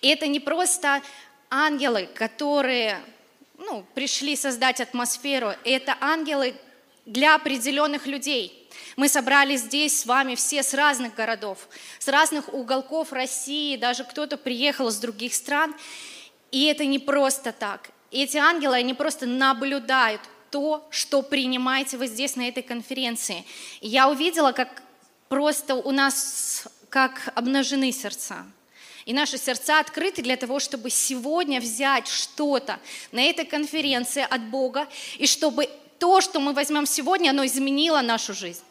[0.00, 1.02] И это не просто
[1.50, 3.00] ангелы, которые
[3.58, 6.54] ну, пришли создать атмосферу, это ангелы
[7.06, 8.60] для определенных людей–
[8.96, 14.36] мы собрались здесь с вами все с разных городов, с разных уголков России, даже кто-то
[14.36, 15.74] приехал из других стран.
[16.52, 17.90] И это не просто так.
[18.12, 23.44] Эти ангелы, они просто наблюдают то, что принимаете вы здесь на этой конференции.
[23.80, 24.82] Я увидела, как
[25.28, 28.46] просто у нас как обнажены сердца.
[29.04, 32.78] И наши сердца открыты для того, чтобы сегодня взять что-то
[33.10, 34.86] на этой конференции от Бога,
[35.18, 38.62] и чтобы то, что мы возьмем сегодня, оно изменило нашу жизнь.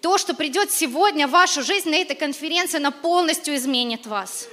[0.00, 4.46] То, что придет сегодня в вашу жизнь на этой конференции, она полностью изменит вас.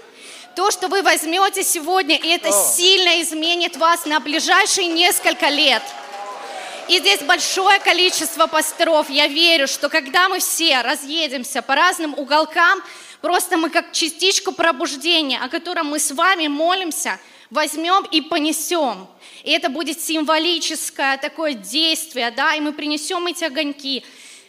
[0.56, 5.84] То, что вы возьмете сегодня, и это сильно изменит вас на ближайшие несколько лет.
[6.88, 9.10] И здесь большое количество пасторов.
[9.10, 12.80] Я верю, что когда мы все разъедемся по разным уголкам,
[13.22, 19.08] просто мы как частичку пробуждения, о котором мы с вами молимся, возьмем и понесем.
[19.44, 24.04] И это будет символическое такое действие, да, и мы принесем эти огоньки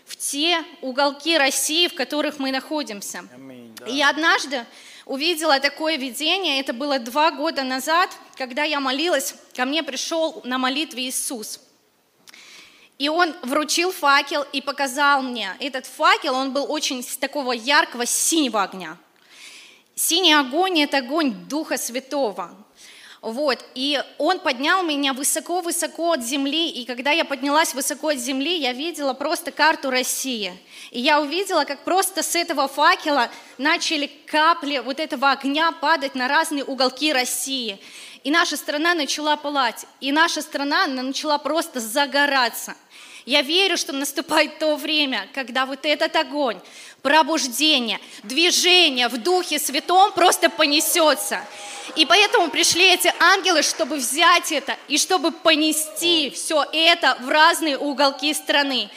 [0.06, 3.28] в те уголки России, в которых мы находимся.
[3.34, 3.86] Аминь, да.
[3.86, 4.64] И однажды
[5.04, 10.58] увидела такое видение, это было два года назад, когда я молилась, ко мне пришел на
[10.58, 11.60] молитве Иисус.
[12.98, 15.54] И он вручил факел и показал мне.
[15.60, 18.96] Этот факел, он был очень с такого яркого синего огня.
[19.94, 22.56] Синий огонь– это огонь Духа Святого.
[23.22, 28.56] Вот, и он поднял меня высоко-высоко от земли, и когда я поднялась высоко от земли,
[28.58, 30.56] я видела просто карту России.
[30.90, 36.28] И я увидела, как просто с этого факела начали капли вот этого огня падать на
[36.28, 37.80] разные уголки России.
[38.22, 42.76] И наша страна начала пылать, и наша страна начала просто загораться.
[43.24, 46.60] Я верю, что наступает то время, когда вот этот огонь,
[47.06, 51.40] пробуждение, движение в Духе Святом просто понесется.
[51.94, 57.78] И поэтому пришли эти ангелы, чтобы взять это и чтобы понести все это в разные
[57.78, 58.90] уголки страны.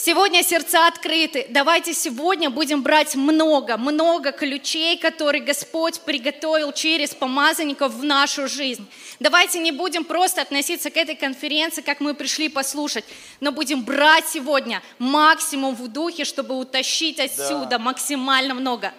[0.00, 1.46] Сегодня сердца открыты.
[1.50, 8.86] Давайте сегодня будем брать много, много ключей, которые Господь приготовил через помазанников в нашу жизнь.
[9.18, 13.04] Давайте не будем просто относиться к этой конференции, как мы пришли послушать,
[13.40, 17.78] но будем брать сегодня максимум в духе, чтобы утащить отсюда да.
[17.80, 18.94] максимально много.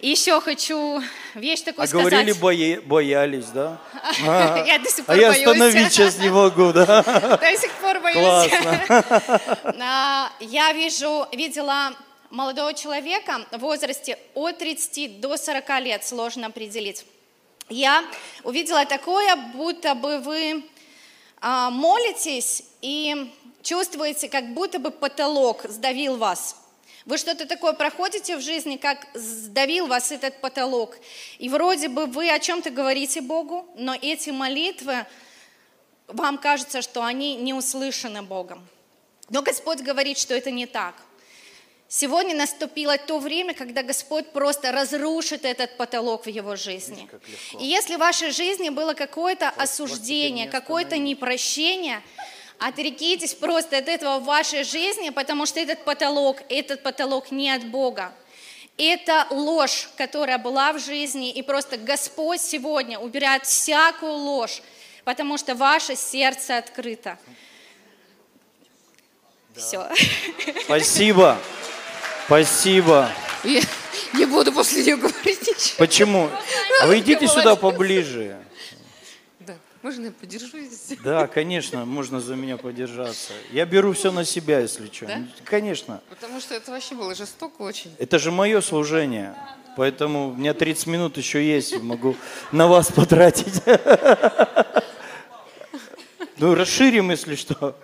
[0.00, 1.02] Еще хочу
[1.34, 2.06] вещь такую а сказать.
[2.06, 3.78] говорили, бои, боялись, да?
[4.24, 5.46] А, я до сих пор А я боюсь.
[5.46, 7.02] остановить сейчас не могу, да?
[7.40, 8.18] До сих пор боюсь.
[8.18, 10.30] Классно.
[10.40, 11.92] Я вижу, видела
[12.30, 17.04] молодого человека в возрасте от 30 до 40 лет, сложно определить.
[17.68, 18.04] Я
[18.44, 20.64] увидела такое, будто бы вы
[21.40, 23.30] а, молитесь и
[23.62, 26.56] чувствуете, как будто бы потолок сдавил вас.
[27.08, 30.98] Вы что-то такое проходите в жизни, как сдавил вас этот потолок.
[31.38, 35.06] И вроде бы вы о чем-то говорите Богу, но эти молитвы,
[36.06, 38.68] вам кажется, что они не услышаны Богом.
[39.30, 40.96] Но Господь говорит, что это не так.
[41.88, 47.08] Сегодня наступило то время, когда Господь просто разрушит этот потолок в его жизни.
[47.58, 52.02] И если в вашей жизни было какое-то осуждение, какое-то непрощение,
[52.58, 57.64] Отрекитесь просто от этого в вашей жизни, потому что этот потолок, этот потолок не от
[57.64, 58.12] Бога.
[58.76, 64.62] Это ложь, которая была в жизни, и просто Господь сегодня убирает всякую ложь,
[65.04, 67.18] потому что ваше сердце открыто.
[69.54, 69.60] Да.
[69.60, 69.88] Все.
[70.64, 71.38] Спасибо.
[72.26, 73.10] Спасибо.
[73.44, 73.62] Я
[74.14, 75.76] не буду после нее говорить ничего.
[75.78, 76.30] Почему?
[76.80, 78.36] А вы идите сюда поближе.
[79.82, 80.98] Можно я подержу здесь?
[81.04, 83.32] Да, конечно, можно за меня подержаться.
[83.52, 85.06] Я беру все на себя, если что.
[85.06, 85.22] Да?
[85.44, 86.00] Конечно.
[86.10, 87.94] Потому что это вообще было жестоко очень.
[87.98, 89.36] Это же мое служение.
[89.76, 92.16] Поэтому у меня 30 минут еще есть, могу
[92.50, 93.62] на вас потратить.
[96.38, 97.76] Ну, расширим, если что.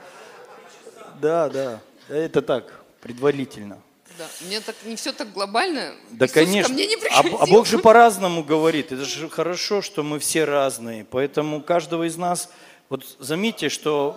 [1.20, 1.80] Да, да.
[2.09, 3.80] Это так, предварительно.
[4.16, 5.92] Да, мне так не все так глобально.
[6.11, 6.68] Да, Иисус конечно.
[6.68, 8.92] Ко мне не а, а Бог же по-разному говорит.
[8.92, 11.05] Это же хорошо, что мы все разные.
[11.05, 12.48] Поэтому каждого из нас,
[12.88, 14.16] вот заметьте, что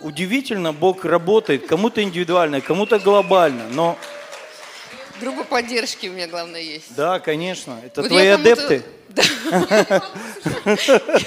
[0.00, 3.96] удивительно, Бог работает кому-то индивидуально, кому-то глобально, но...
[5.20, 6.94] Группа поддержки у меня, главное, есть.
[6.94, 7.80] Да, конечно.
[7.84, 8.84] Это вот твои адепты.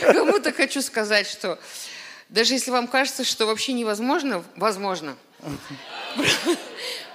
[0.02, 1.60] Кому-то хочу сказать, что
[2.30, 5.18] даже если вам кажется, что вообще невозможно, возможно.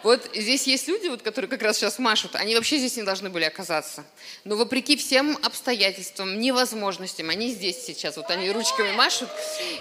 [0.06, 3.28] Вот здесь есть люди, вот, которые как раз сейчас машут, они вообще здесь не должны
[3.28, 4.04] были оказаться.
[4.44, 9.28] Но вопреки всем обстоятельствам, невозможностям, они здесь сейчас, вот они ручками машут.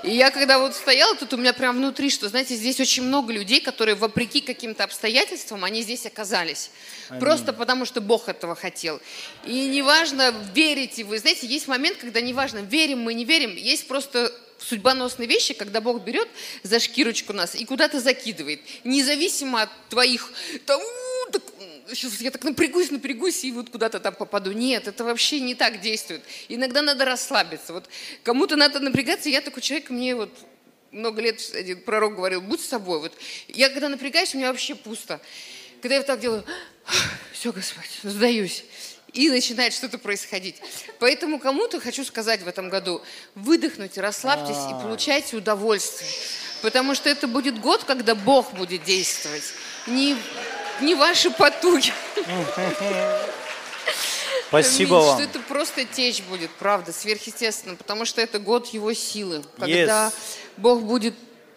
[0.01, 3.31] И я когда вот стояла, тут у меня прям внутри, что, знаете, здесь очень много
[3.31, 6.71] людей, которые вопреки каким-то обстоятельствам, они здесь оказались.
[7.09, 7.21] Аминь.
[7.21, 8.99] Просто потому, что Бог этого хотел.
[9.43, 11.19] И неважно, верите вы.
[11.19, 16.03] Знаете, есть момент, когда неважно, верим мы, не верим, есть просто судьбоносные вещи, когда Бог
[16.03, 16.27] берет
[16.63, 20.31] за шкирочку нас и куда-то закидывает, независимо от твоих,
[20.65, 20.81] там,
[21.31, 21.41] так,
[21.93, 24.51] сейчас я так напрягусь, напрягусь и вот куда-то там попаду.
[24.51, 26.23] Нет, это вообще не так действует.
[26.49, 27.73] Иногда надо расслабиться.
[27.73, 27.89] Вот
[28.23, 30.31] кому-то надо напрягаться, я такой человек, мне вот
[30.91, 32.99] много лет один пророк говорил, будь с собой.
[32.99, 33.13] Вот
[33.47, 35.19] я когда напрягаюсь, у меня вообще пусто.
[35.81, 36.43] Когда я вот так делаю,
[37.33, 38.63] все, Господь, сдаюсь
[39.15, 40.57] и начинает что-то происходить.
[40.99, 43.01] Поэтому кому-то хочу сказать в этом году,
[43.33, 46.09] выдохните, расслабьтесь и получайте удовольствие.
[46.61, 49.43] Потому что это будет год, когда Бог будет действовать.
[49.87, 50.17] Не,
[50.81, 51.93] не ваши потуги.
[54.47, 55.15] Спасибо вам.
[55.19, 60.13] Что это просто течь будет, правда, сверхъестественно, потому что это год Его силы, когда yes.
[60.57, 61.15] Бог будет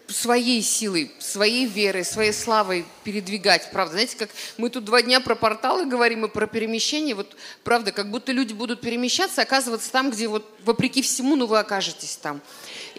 [0.08, 3.92] своей силой, своей верой, своей славой передвигать, правда.
[3.92, 8.10] Знаете, как мы тут два дня про порталы говорим и про перемещение, вот правда, как
[8.10, 12.40] будто люди будут перемещаться, оказываться там, где вот вопреки всему, ну вы окажетесь там.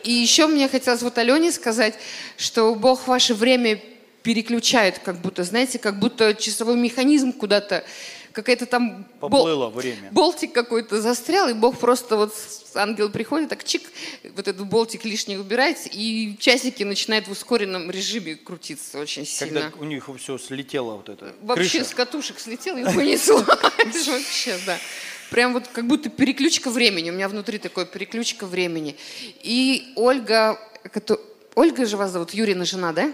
[0.04, 1.96] И еще мне хотелось вот Алене сказать,
[2.38, 3.82] что Бог ваше время
[4.22, 7.84] переключает, как будто, знаете, как будто часовой механизм куда-то
[8.32, 9.06] какая-то там...
[9.20, 10.10] бол- время.
[10.12, 12.34] Болтик какой-то застрял, и Бог просто вот,
[12.76, 13.84] ангел приходит, так чик,
[14.36, 19.62] вот этот болтик лишний убирает, и часики начинают в ускоренном режиме крутиться очень сильно.
[19.62, 21.36] Когда у них все слетело вот это.
[21.42, 21.92] Вообще крыша.
[21.92, 23.40] с катушек слетел и понесло.
[24.08, 24.78] Вообще, да.
[25.30, 27.12] Прям вот как будто переключка времени.
[27.12, 28.96] У меня внутри такое переключка времени.
[29.44, 30.60] И Ольга,
[31.56, 33.14] Ольга же вас зовут, Юрина жена, да?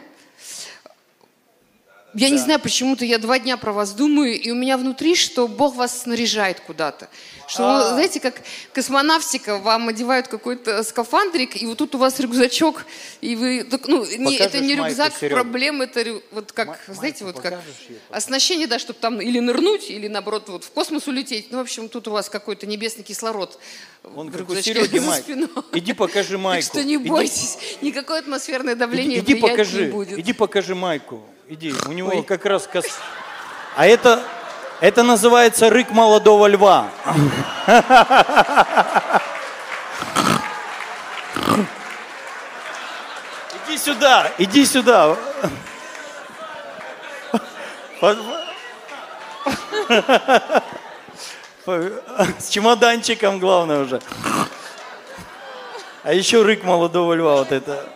[2.16, 5.47] Я не знаю, почему-то я два дня про вас думаю, и у меня внутри, что
[5.47, 7.09] Бог вас снаряжает куда-то.
[7.47, 7.84] Что, А.
[7.84, 8.41] вы, знаете, как
[8.74, 12.86] космонавтика, вам одевают какой-то скафандрик, и вот тут у вас рюкзачок,
[13.22, 13.63] и вы...
[13.63, 15.36] так, ну, не- это не майку, рюкзак Серёга?
[15.41, 17.61] проблем, это вот как, Ма- знаете, майку вот как
[18.09, 21.51] оснащение, да, чтобы там или нырнуть, или наоборот вот в космос улететь.
[21.51, 23.59] Ну, в общем, тут у вас какой-то небесный кислород
[24.03, 25.26] Вон в как у Сереги за майк.
[25.74, 26.66] Иди покажи Так майку.
[26.68, 30.18] что не Иди- бойтесь, никакое атмосферное давление Иди, иди покажи, не будет.
[30.20, 31.22] иди покажи майку.
[31.47, 32.23] Иди, у него Ой.
[32.23, 32.85] как раз кос...
[33.75, 34.23] А это,
[34.79, 36.89] это называется рык молодого льва.
[43.67, 45.15] Иди сюда, иди сюда.
[52.39, 54.01] С чемоданчиком главное уже.
[56.01, 57.87] А еще рык молодого льва вот это.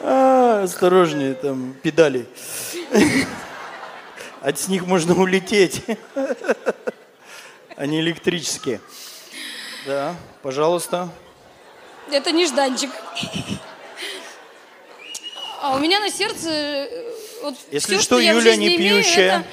[0.00, 2.26] А, осторожнее, там педали.
[4.40, 5.82] От с них можно улететь.
[7.76, 8.80] Они электрические.
[9.86, 11.08] Да, пожалуйста.
[12.10, 12.90] Это нежданчик.
[15.60, 17.12] А у меня на сердце э,
[17.42, 19.38] вот Если всё, что, в Юля не имею, пьющая.
[19.38, 19.46] это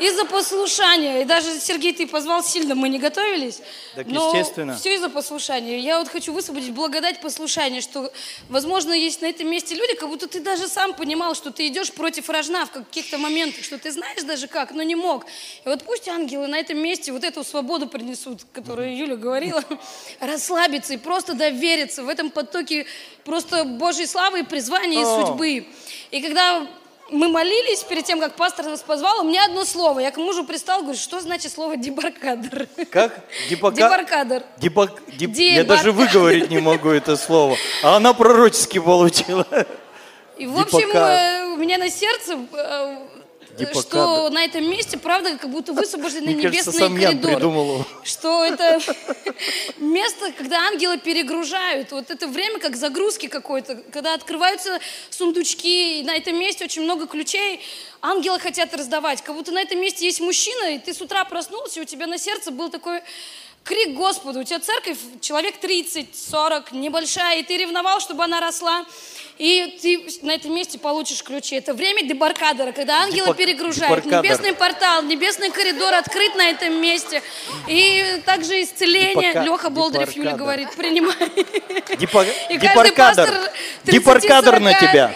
[0.00, 1.22] Из-за послушания.
[1.22, 3.60] И даже, Сергей, ты позвал сильно, мы не готовились.
[3.94, 4.76] Так, но естественно.
[4.76, 5.78] все из-за послушания.
[5.78, 8.12] Я вот хочу высвободить благодать послушания, что,
[8.48, 11.92] возможно, есть на этом месте люди, как будто ты даже сам понимал, что ты идешь
[11.92, 15.26] против рожна в каких-то моментах, что ты знаешь даже как, но не мог.
[15.64, 19.62] И вот пусть ангелы на этом месте вот эту свободу принесут, которую Юля говорила,
[20.20, 22.86] расслабиться и просто довериться в этом потоке
[23.24, 25.66] просто Божьей славы и призвания и судьбы.
[26.10, 26.66] И когда
[27.10, 30.00] мы молились перед тем, как пастор нас позвал, у меня одно слово.
[30.00, 32.66] Я к мужу пристал, говорю, что значит слово дебаркадр?
[32.90, 33.20] Как?
[33.50, 34.42] Дебака- Дебаркадр.
[34.58, 37.56] Дебак- деб- Дебар- Я даже выговорить не могу это слово.
[37.82, 39.46] А она пророчески получила.
[40.38, 42.36] И, в общем, Дебака- э, у меня на сердце,
[43.58, 43.80] Дебакадр.
[43.80, 47.34] что на этом месте, правда, как будто высвобождены Мне кажется, небесные Ян коридоры.
[47.34, 47.86] придумал.
[48.02, 48.80] Что это
[49.78, 51.92] место, когда ангелы перегружают.
[51.92, 54.78] Вот это время как загрузки какой-то, когда открываются
[55.10, 57.60] сундучки, и на этом месте очень много ключей.
[58.00, 59.22] Ангелы хотят раздавать.
[59.22, 62.06] Как будто на этом месте есть мужчина, и ты с утра проснулся, и у тебя
[62.06, 63.02] на сердце был такой
[63.64, 64.40] крик Господу.
[64.40, 68.84] У тебя церковь, человек 30-40, небольшая, и ты ревновал, чтобы она росла.
[69.36, 71.56] И ты на этом месте получишь ключи.
[71.56, 74.04] Это время дебаркадера, когда ангелы Депак- перегружают.
[74.04, 74.22] дебаркадер.
[74.30, 77.20] Небесный портал, небесный коридор открыт на этом месте.
[77.66, 79.32] И также исцеление.
[79.32, 80.38] Депака- Леха Болдырев Юля депаркадер.
[80.38, 81.16] говорит, принимай.
[81.98, 83.50] Депа- И каждый пастор Депаркадр.
[83.86, 85.14] 30-40 Депаркадр на тебя.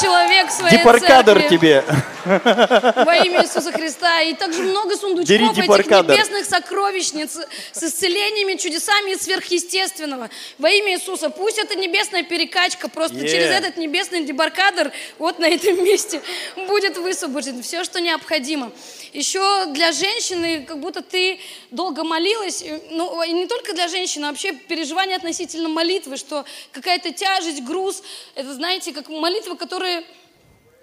[0.00, 1.56] Человек в своей Депаркадр церкви.
[1.56, 1.84] тебе.
[2.24, 4.20] Во имя Иисуса Христа.
[4.22, 6.12] И также много Бери сундучков этих депаркадр.
[6.14, 7.38] небесных сокровищниц
[7.72, 10.30] с исцелениями, чудесами и сверхъестественного.
[10.58, 11.30] Во имя Иисуса.
[11.30, 13.28] Пусть эта небесная перекачка просто Yeah.
[13.28, 16.20] через этот небесный дебаркадр вот на этом месте
[16.68, 17.62] будет высвобожден.
[17.62, 18.72] Все, что необходимо.
[19.12, 21.38] Еще для женщины, как будто ты
[21.70, 26.44] долго молилась, и, ну, и не только для женщины, а вообще переживание относительно молитвы, что
[26.72, 28.02] какая-то тяжесть, груз,
[28.34, 30.04] это, знаете, как молитвы, которые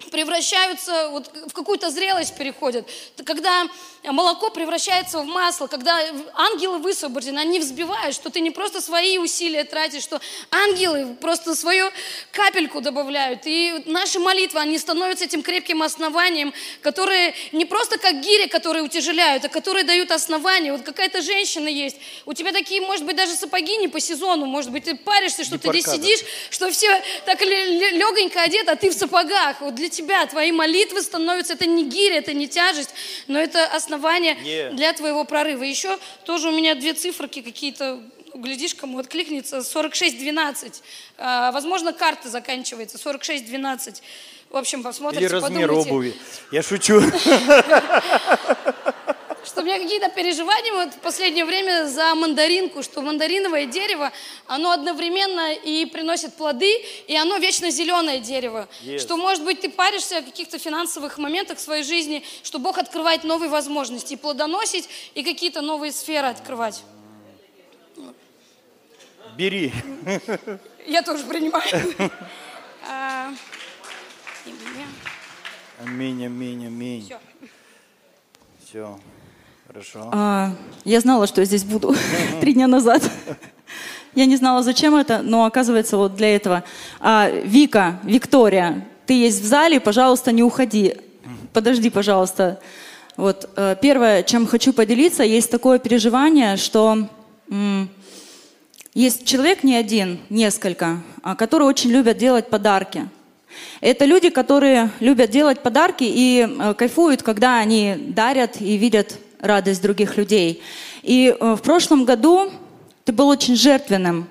[0.10, 2.90] превращаются, вот в какую-то зрелость переходят.
[3.24, 3.68] Когда
[4.04, 6.00] молоко превращается в масло, когда
[6.34, 11.92] ангелы высвобождены, они взбивают, что ты не просто свои усилия тратишь, что ангелы просто свою
[12.32, 13.42] капельку добавляют.
[13.46, 19.46] И наши молитвы, они становятся этим крепким основанием, которые не просто как гири, которые утяжеляют,
[19.46, 20.72] а которые дают основание.
[20.72, 24.72] Вот какая-то женщина есть, у тебя такие, может быть, даже сапоги не по сезону, может
[24.72, 26.90] быть, ты паришься, что ты здесь сидишь, что все
[27.26, 29.62] так легонько одеты, а ты в сапогах.
[29.62, 32.90] Вот для тебя твои молитвы становятся, это не гиря, это не тяжесть,
[33.28, 34.72] но это основание Yeah.
[34.74, 35.64] для твоего прорыва.
[35.64, 38.02] Еще тоже у меня две циферки какие-то,
[38.34, 40.82] глядишь, кому откликнется, 4612.
[41.18, 44.02] А, возможно, карта заканчивается, 4612.
[44.50, 45.90] В общем, посмотрите, Или размер подумайте.
[45.92, 46.14] обуви.
[46.52, 47.02] Я шучу.
[49.44, 54.12] Что у меня какие-то переживания вот в последнее время за мандаринку, что мандариновое дерево,
[54.46, 56.72] оно одновременно и приносит плоды,
[57.08, 58.68] и оно вечно зеленое дерево.
[58.84, 59.00] Yes.
[59.00, 63.24] Что, может быть, ты паришься о каких-то финансовых моментах в своей жизни, что Бог открывает
[63.24, 66.84] новые возможности и плодоносить, и какие-то новые сферы открывать.
[69.36, 69.72] Бери.
[70.86, 71.64] Я тоже принимаю.
[72.88, 73.34] А.
[75.80, 77.06] Аминь, аминь, аминь.
[77.06, 77.20] Всё.
[78.66, 79.00] Все.
[79.72, 80.10] Хорошо.
[80.12, 80.52] А,
[80.84, 81.96] я знала, что я здесь буду
[82.42, 83.10] три дня назад.
[84.16, 86.66] Я не знала, зачем это, но оказывается вот для этого.
[87.00, 90.98] А, Вика, Виктория, ты есть в зале, пожалуйста, не уходи.
[91.54, 92.60] Подожди, пожалуйста.
[93.16, 97.08] Вот э, первое, чем хочу поделиться, есть такое переживание, что
[97.50, 97.90] м,
[98.94, 103.08] есть человек не один, несколько, а, которые очень любят делать подарки.
[103.80, 109.82] Это люди, которые любят делать подарки и э, кайфуют, когда они дарят и видят радость
[109.82, 110.62] других людей.
[111.02, 112.52] И э, в прошлом году
[113.04, 114.28] ты был очень жертвенным.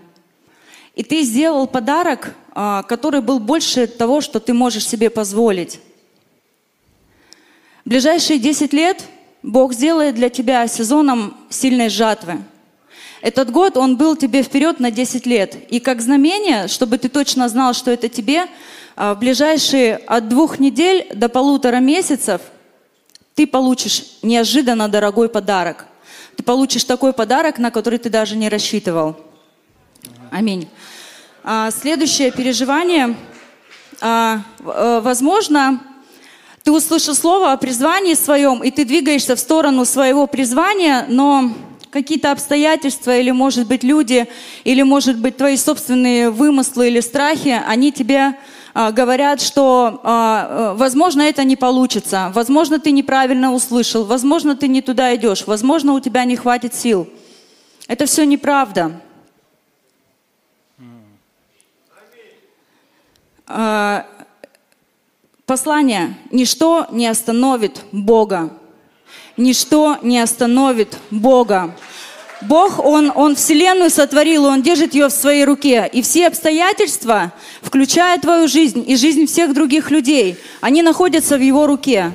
[0.94, 5.80] И ты сделал подарок, а, который был больше того, что ты можешь себе позволить.
[7.84, 9.04] В ближайшие 10 лет
[9.42, 12.42] Бог сделает для тебя сезоном сильной жатвы.
[13.22, 15.56] Этот год, он был тебе вперед на 10 лет.
[15.70, 18.46] И как знамение, чтобы ты точно знал, что это тебе,
[18.96, 22.40] а, в ближайшие от двух недель до полутора месяцев
[23.40, 25.86] ты получишь неожиданно дорогой подарок.
[26.36, 29.16] Ты получишь такой подарок, на который ты даже не рассчитывал.
[30.30, 30.68] Аминь.
[31.42, 33.16] А, следующее переживание.
[34.02, 35.80] А, э, возможно,
[36.64, 41.50] ты услышал слово о призвании своем, и ты двигаешься в сторону своего призвания, но
[41.90, 44.28] какие-то обстоятельства, или, может быть, люди,
[44.64, 48.34] или, может быть, твои собственные вымыслы или страхи, они тебе а,
[48.74, 54.82] говорят, что, а, э, возможно, это не получится, возможно, ты неправильно услышал, возможно, ты не
[54.82, 57.08] туда идешь, возможно, у тебя не хватит сил.
[57.88, 59.00] Это все неправда.
[63.46, 64.06] А,
[65.50, 66.16] Послание.
[66.30, 68.56] Ничто не остановит Бога.
[69.36, 71.74] Ничто не остановит Бога.
[72.42, 75.88] Бог, он, он Вселенную сотворил, Он держит ее в своей руке.
[75.92, 77.32] И все обстоятельства,
[77.62, 82.12] включая твою жизнь и жизнь всех других людей, они находятся в Его руке.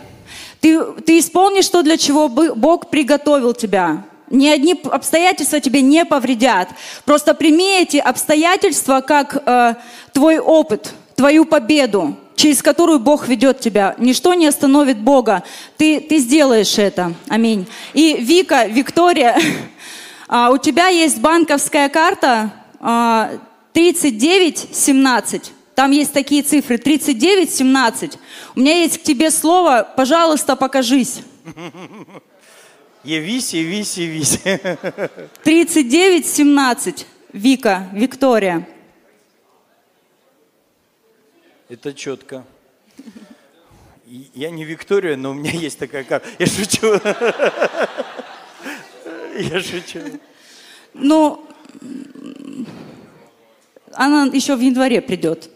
[0.61, 4.03] Ты, ты исполнишь то, для чего Бог приготовил тебя.
[4.29, 6.69] Ни одни обстоятельства тебе не повредят.
[7.05, 9.75] Просто прими эти обстоятельства как э,
[10.11, 13.95] твой опыт, твою победу, через которую Бог ведет тебя.
[13.99, 15.43] Ничто не остановит Бога.
[15.77, 17.13] Ты, ты сделаешь это.
[17.29, 17.67] Аминь.
[17.93, 19.37] И Вика, Виктория,
[20.27, 23.31] а, у тебя есть банковская карта а,
[23.73, 25.51] 3917.
[25.75, 26.77] Там есть такие цифры.
[26.77, 28.17] 3917.
[28.55, 29.87] У меня есть к тебе слово.
[29.95, 31.21] Пожалуйста, покажись.
[33.03, 34.39] Явись, явись, явись.
[35.43, 37.05] 3917.
[37.33, 38.67] Вика, Виктория.
[41.69, 42.45] Это четко.
[44.33, 46.27] Я не Виктория, но у меня есть такая карта.
[46.39, 46.99] Я шучу.
[49.39, 49.99] Я шучу.
[50.93, 51.43] Ну,
[53.93, 55.49] она еще в январе придет.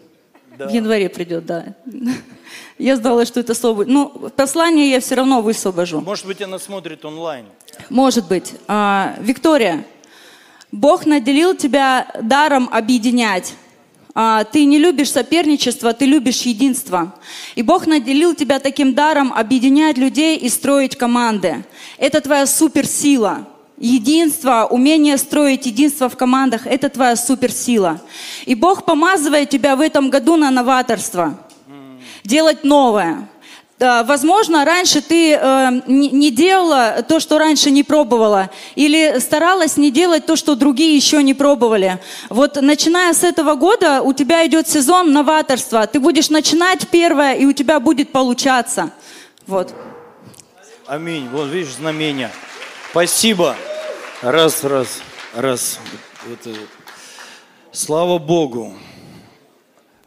[0.58, 0.68] Да.
[0.68, 1.74] В январе придет, да.
[2.78, 3.84] Я знала, что это слово.
[3.86, 6.00] Ну, послание я все равно высвобожу.
[6.00, 7.44] Может быть, она смотрит онлайн.
[7.90, 8.54] Может быть.
[8.68, 9.84] А, Виктория,
[10.72, 13.54] Бог наделил тебя даром объединять.
[14.14, 17.14] А, Ты не любишь соперничество, ты любишь единство.
[17.54, 21.64] И Бог наделил тебя таким даром объединять людей и строить команды.
[21.98, 23.46] Это твоя суперсила.
[23.80, 27.98] Единство, умение строить единство в командах– это твоя суперсила.
[28.44, 31.38] И Бог помазывает тебя в этом году на новаторство.
[32.22, 33.26] Делать новое.
[33.78, 39.90] Да, Возможно, раньше ты э, не делала то, что раньше не пробовала, или старалась не
[39.90, 41.98] делать то, что другие еще не пробовали.
[42.28, 45.86] Вот начиная с этого года у тебя идет сезон новаторства.
[45.86, 48.90] Ты будешь начинать первое, и у тебя будет получаться.
[49.46, 49.72] Вот.
[50.86, 51.26] Аминь.
[51.32, 52.30] Вот видишь знамение.
[52.90, 53.56] Спасибо.
[54.22, 55.00] Раз, раз,
[55.34, 55.80] раз.
[56.30, 56.54] Это-
[57.72, 58.74] Слава Богу.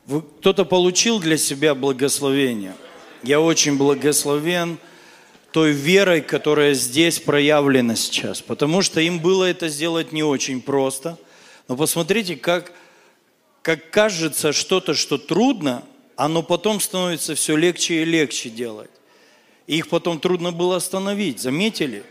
[0.07, 2.76] Кто-то получил для себя благословение.
[3.24, 4.78] Я очень благословен
[5.51, 8.41] той верой, которая здесь проявлена сейчас.
[8.41, 11.18] Потому что им было это сделать не очень просто.
[11.68, 12.72] Но посмотрите, как,
[13.64, 15.84] как кажется что-то, что трудно,
[16.18, 18.91] оно потом становится все легче и легче делать.
[19.66, 22.03] И их потом трудно было остановить, заметили?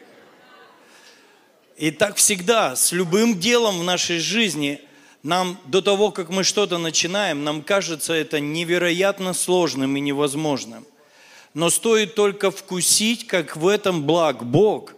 [1.76, 4.80] И так всегда, с любым делом в нашей жизни,
[5.22, 10.84] нам до того, как мы что-то начинаем, нам кажется это невероятно сложным и невозможным.
[11.54, 14.94] Но стоит только вкусить, как в этом благ Бог,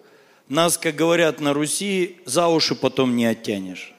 [0.48, 3.92] нас, как говорят на Руси, за уши потом не оттянешь.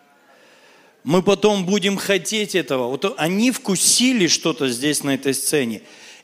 [1.04, 2.88] Мы потом будем хотеть этого.
[2.88, 5.82] Вот они вкусили что-то здесь на этой сцене,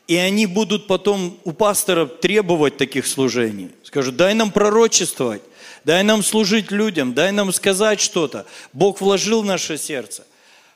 [0.08, 3.70] и они будут потом у пастора требовать таких служений.
[3.84, 5.44] Скажут, дай нам пророчествовать,
[5.84, 8.46] дай нам служить людям, дай нам сказать что-то.
[8.74, 10.26] Бог вложил в наше сердце.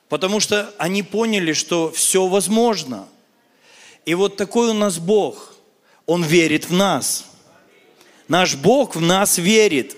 [0.10, 3.08] Потому что они поняли, что все возможно.
[4.06, 5.56] И вот такой у нас Бог.
[6.06, 7.26] Он верит в нас.
[8.28, 9.97] Наш Бог в нас верит.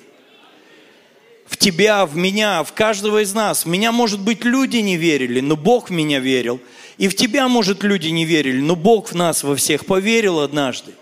[1.46, 3.66] В тебя, в меня, в каждого из нас.
[3.66, 6.60] В меня, может быть, люди не верили, но Бог в меня верил.
[6.98, 10.94] И в тебя, может, люди не верили, но Бог в нас во всех поверил однажды.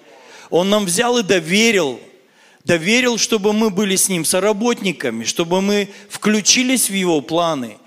[0.49, 1.99] Он нам взял и доверил.
[2.65, 7.77] Доверил, чтобы мы были с Ним соработниками, чтобы мы включились в Его планы.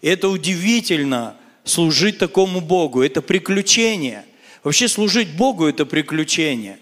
[0.00, 3.02] Это удивительно, служить такому Богу.
[3.02, 4.24] Это приключение.
[4.62, 6.78] Вообще служить Богу– это приключение.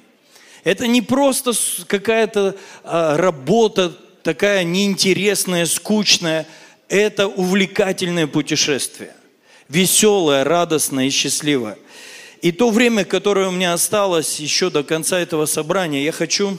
[0.64, 1.52] Это не просто
[1.86, 6.46] какая-то а, работа такая неинтересная, скучная.
[6.88, 9.14] Это увлекательное путешествие.
[9.70, 11.78] Веселое, радостное и счастливое.
[12.42, 16.58] И то время, которое у меня осталось еще до конца этого собрания, я хочу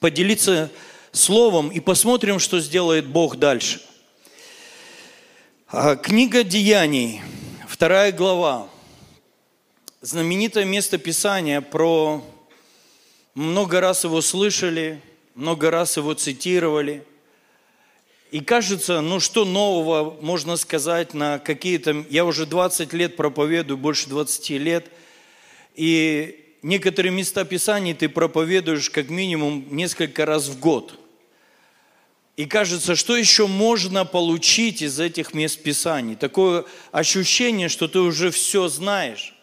[0.00, 0.70] поделиться
[1.12, 3.82] словом и посмотрим, что сделает Бог дальше.
[5.68, 7.20] А, книга Деяний,
[7.68, 8.68] вторая глава.
[10.00, 12.24] Знаменитое место Писания про...
[13.34, 15.00] Много раз его слышали,
[15.34, 17.04] много раз его цитировали.
[18.32, 22.04] И кажется, ну что нового можно сказать на какие-то...
[22.08, 24.90] Я уже 20 лет проповедую, больше 20 лет.
[25.74, 30.98] И некоторые места Писаний ты проповедуешь как минимум несколько раз в год.
[32.36, 36.16] И кажется, что еще можно получить из этих мест Писаний?
[36.16, 39.34] Такое ощущение, что ты уже все знаешь.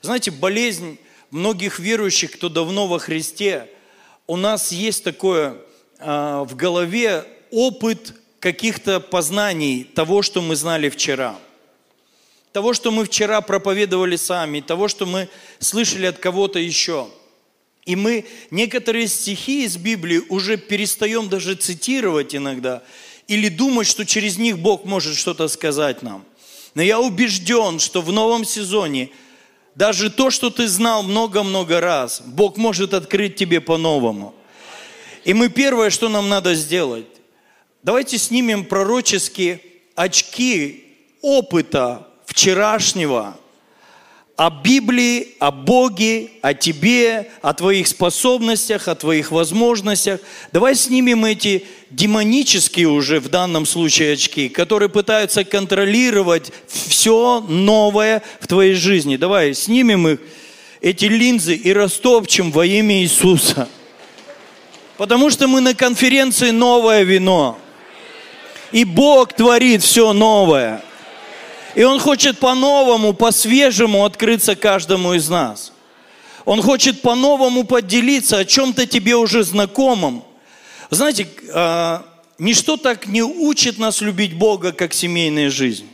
[0.00, 0.98] Знаете, болезнь
[1.30, 3.68] многих верующих, кто давно во Христе,
[4.26, 5.58] у нас есть такое
[5.98, 11.36] э, в голове опыт каких-то познаний того, что мы знали вчера.
[12.52, 15.28] Того, что мы вчера проповедовали сами, того, что мы
[15.58, 17.08] слышали от кого-то еще.
[17.84, 22.82] И мы некоторые стихи из Библии уже перестаем даже цитировать иногда
[23.26, 26.24] или думать, что через них Бог может что-то сказать нам.
[26.74, 29.10] Но я убежден, что в новом сезоне
[29.74, 34.34] даже то, что ты знал много-много раз, Бог может открыть тебе по-новому.
[35.24, 37.06] И мы первое, что нам надо сделать,
[37.82, 39.60] Давайте снимем пророческие
[39.94, 40.84] очки
[41.22, 42.07] опыта
[42.38, 43.36] вчерашнего
[44.36, 50.20] о Библии, о Боге, о тебе, о твоих способностях, о твоих возможностях.
[50.52, 58.46] Давай снимем эти демонические уже в данном случае очки, которые пытаются контролировать все новое в
[58.46, 59.16] твоей жизни.
[59.16, 60.20] Давай снимем их,
[60.80, 63.68] эти линзы, и растопчем во имя Иисуса.
[64.96, 67.58] Потому что мы на конференции «Новое вино».
[68.70, 70.84] И Бог творит все новое.
[71.78, 75.72] И Он хочет по-новому, по-свежему открыться каждому из нас.
[76.44, 80.24] Он хочет по-новому поделиться о чем-то тебе уже знакомом.
[80.90, 82.04] Знаете, а,
[82.36, 85.88] ничто так не учит нас любить Бога, как семейная жизнь.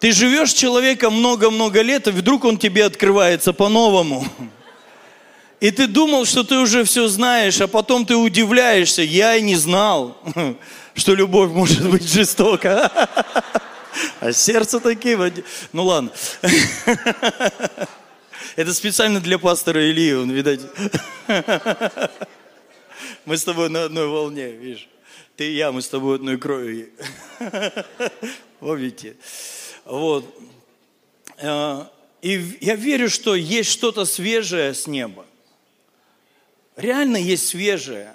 [0.00, 4.24] Ты живешь с человеком много-много лет, и вдруг он тебе открывается по-новому.
[5.60, 9.02] И ты думал, что ты уже все знаешь, а потом ты удивляешься.
[9.02, 10.18] Я и не знал,
[10.94, 12.90] что любовь может быть жестока.
[14.20, 15.16] А сердце такие...
[15.72, 16.10] Ну ладно.
[18.56, 20.60] Это специально для пастора Ильи, он, видать.
[23.24, 24.86] Мы с тобой на одной волне, видишь.
[25.36, 26.92] Ты и я, мы с тобой одной крови.
[28.60, 29.16] Помните?
[29.86, 30.26] Вот.
[31.38, 31.90] А,
[32.20, 35.25] и я верю, что есть что-то свежее с неба
[36.76, 38.14] реально есть свежее.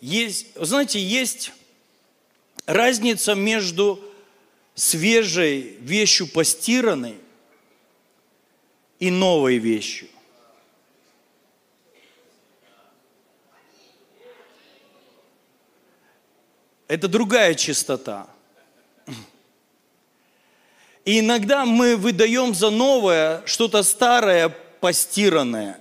[0.00, 1.52] Есть, знаете, есть
[2.66, 4.04] разница между
[4.74, 7.16] свежей вещью постиранной
[8.98, 10.08] и новой вещью.
[16.86, 18.28] Это другая чистота.
[21.04, 25.80] И иногда мы выдаем за новое что-то старое, постиранное.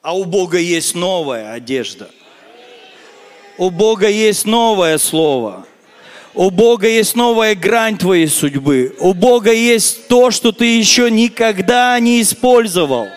[0.00, 2.08] А у Бога есть новая одежда.
[3.56, 5.66] У Бога есть новое слово.
[6.34, 8.94] У Бога есть новая грань твоей судьбы.
[9.00, 13.08] У Бога есть то, что ты еще никогда не использовал.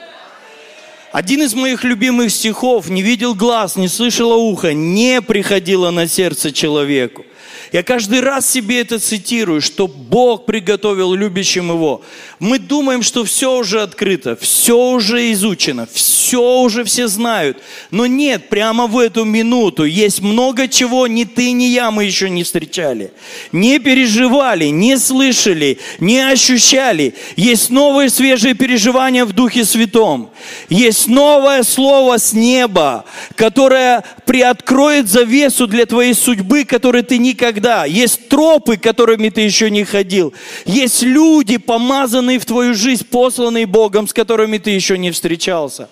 [1.11, 6.51] Один из моих любимых стихов «Не видел глаз, не слышало ухо, не приходило на сердце
[6.51, 7.25] человеку».
[7.71, 12.01] Я каждый раз себе это цитирую, что Бог приготовил любящим Его.
[12.39, 17.59] Мы думаем, что все уже открыто, все уже изучено, все уже все знают.
[17.89, 22.29] Но нет, прямо в эту минуту есть много чего ни ты, ни я мы еще
[22.29, 23.13] не встречали.
[23.53, 27.15] Не переживали, не слышали, не ощущали.
[27.37, 30.31] Есть новые свежие переживания в Духе Святом.
[30.67, 33.05] Есть новое слово с неба,
[33.35, 37.83] которое приоткроет завесу для твоей судьбы, которой ты никогда.
[37.83, 40.33] Есть тропы, которыми ты еще не ходил.
[40.63, 45.89] Есть люди, помазанные в твою жизнь, посланные Богом, с которыми ты еще не встречался.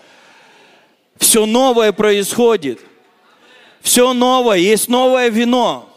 [1.18, 2.80] Все новое происходит.
[3.82, 4.60] Все новое.
[4.60, 5.94] Есть новое вино.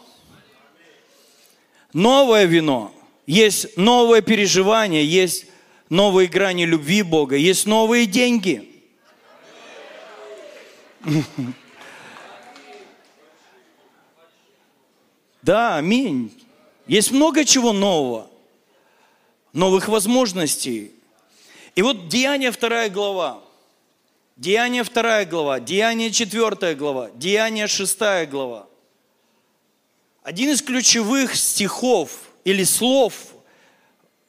[1.93, 2.93] Новое вино.
[3.25, 5.45] Есть новое переживание, есть
[5.87, 8.67] новые грани любви Бога, есть новые деньги.
[15.43, 16.31] Да, аминь.
[16.87, 18.29] Есть много чего нового,
[19.51, 20.91] новых возможностей.
[21.75, 23.41] И вот Деяние вторая глава,
[24.37, 28.67] Деяние вторая глава, Деяние четвертая глава, Деяние шестая глава.
[30.23, 33.13] Один из ключевых стихов или слов,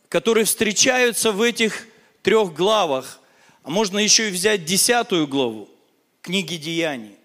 [0.08, 1.86] которые встречаются в этих
[2.22, 3.20] трех главах,
[3.62, 5.68] а можно еще и взять десятую главу
[6.22, 7.16] книги Деяний.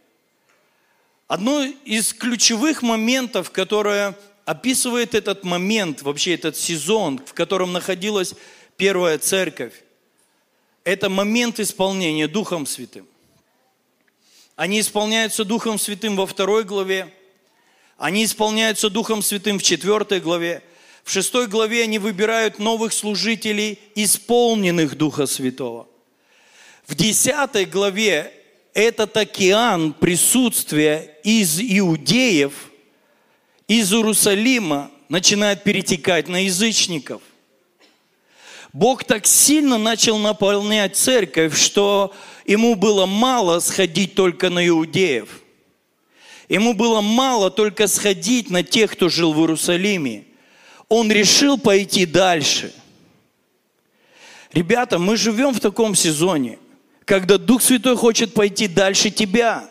[1.29, 8.33] Одно из ключевых моментов, которое описывает этот момент, вообще этот сезон, в котором находилась
[8.77, 9.73] первая церковь,
[10.83, 13.07] это момент исполнения Духом Святым.
[14.55, 17.13] Они исполняются Духом Святым во второй главе,
[17.99, 20.63] они исполняются Духом Святым в четвертой главе.
[21.03, 25.87] В шестой главе они выбирают новых служителей, исполненных Духа Святого.
[26.87, 28.33] В десятой главе
[28.73, 32.53] этот океан присутствия из иудеев,
[33.67, 37.21] из Иерусалима начинает перетекать на язычников.
[38.71, 42.13] Бог так сильно начал наполнять церковь, что
[42.45, 45.41] ему было мало сходить только на иудеев.
[46.47, 50.25] Ему было мало только сходить на тех, кто жил в Иерусалиме.
[50.87, 52.73] Он решил пойти дальше.
[54.51, 56.59] Ребята, мы живем в таком сезоне–
[57.09, 59.67] когда Дух Святой хочет пойти дальше тебя.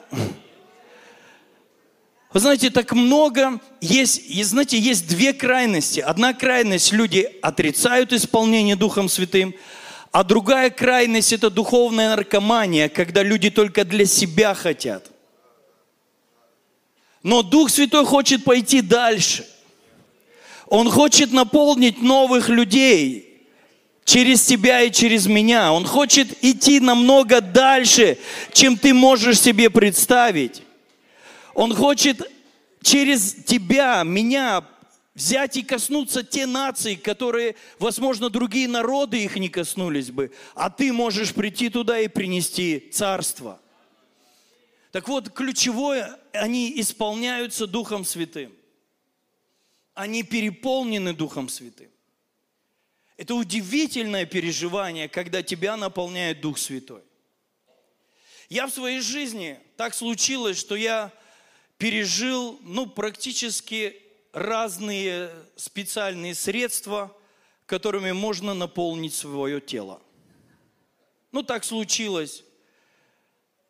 [2.32, 6.00] Вы знаете, так много есть, и знаете, есть две крайности.
[6.00, 9.54] Одна крайность, люди отрицают исполнение Духом Святым,
[10.10, 15.08] а другая крайность– это духовная наркомания, когда люди только для себя хотят.
[17.22, 19.46] Но Дух Святой хочет пойти дальше.
[20.66, 23.26] Он хочет наполнить новых людей–
[24.08, 25.70] через тебя и через меня.
[25.70, 28.16] Он хочет идти намного дальше,
[28.54, 30.62] чем ты можешь себе представить.
[31.52, 32.22] Он хочет
[32.82, 34.64] через тебя, меня
[35.14, 40.90] взять и коснуться те нации, которые, возможно, другие народы их не коснулись бы, а ты
[40.90, 43.60] можешь прийти туда и принести царство.
[44.90, 48.52] Так вот, ключевое, они исполняются Духом Святым.
[49.92, 51.90] Они переполнены Духом Святым.
[53.18, 57.02] Это удивительное переживание, когда тебя наполняет Дух Святой.
[58.48, 61.12] Я в своей жизни так случилось, что я
[61.78, 64.00] пережил ну, практически
[64.32, 67.14] разные специальные средства,
[67.66, 70.00] которыми можно наполнить свое тело.
[71.32, 72.44] Ну, так случилось,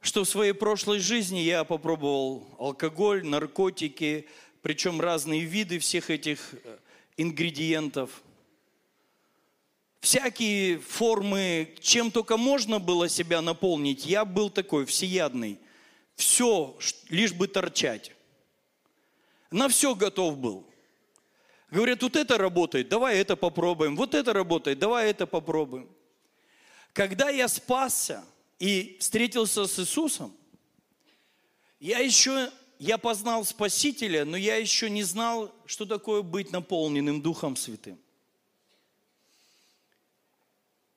[0.02, 4.28] что в своей прошлой жизни я попробовал алкоголь, наркотики,
[4.60, 6.78] причем разные виды всех этих э,
[7.16, 8.22] ингредиентов–
[10.00, 14.06] всякие формы, чем только можно было себя наполнить.
[14.06, 15.58] Я был такой всеядный.
[16.16, 16.76] Все,
[17.08, 18.12] лишь бы торчать.
[19.50, 20.66] На все готов был.
[21.70, 23.96] Говорят, вот это работает, давай это попробуем.
[23.96, 25.88] Вот это работает, давай это попробуем.
[26.92, 28.24] Когда я спасся
[28.58, 30.34] и встретился с Иисусом,
[31.78, 37.54] я еще, я познал Спасителя, но я еще не знал, что такое быть наполненным Духом
[37.54, 37.98] Святым.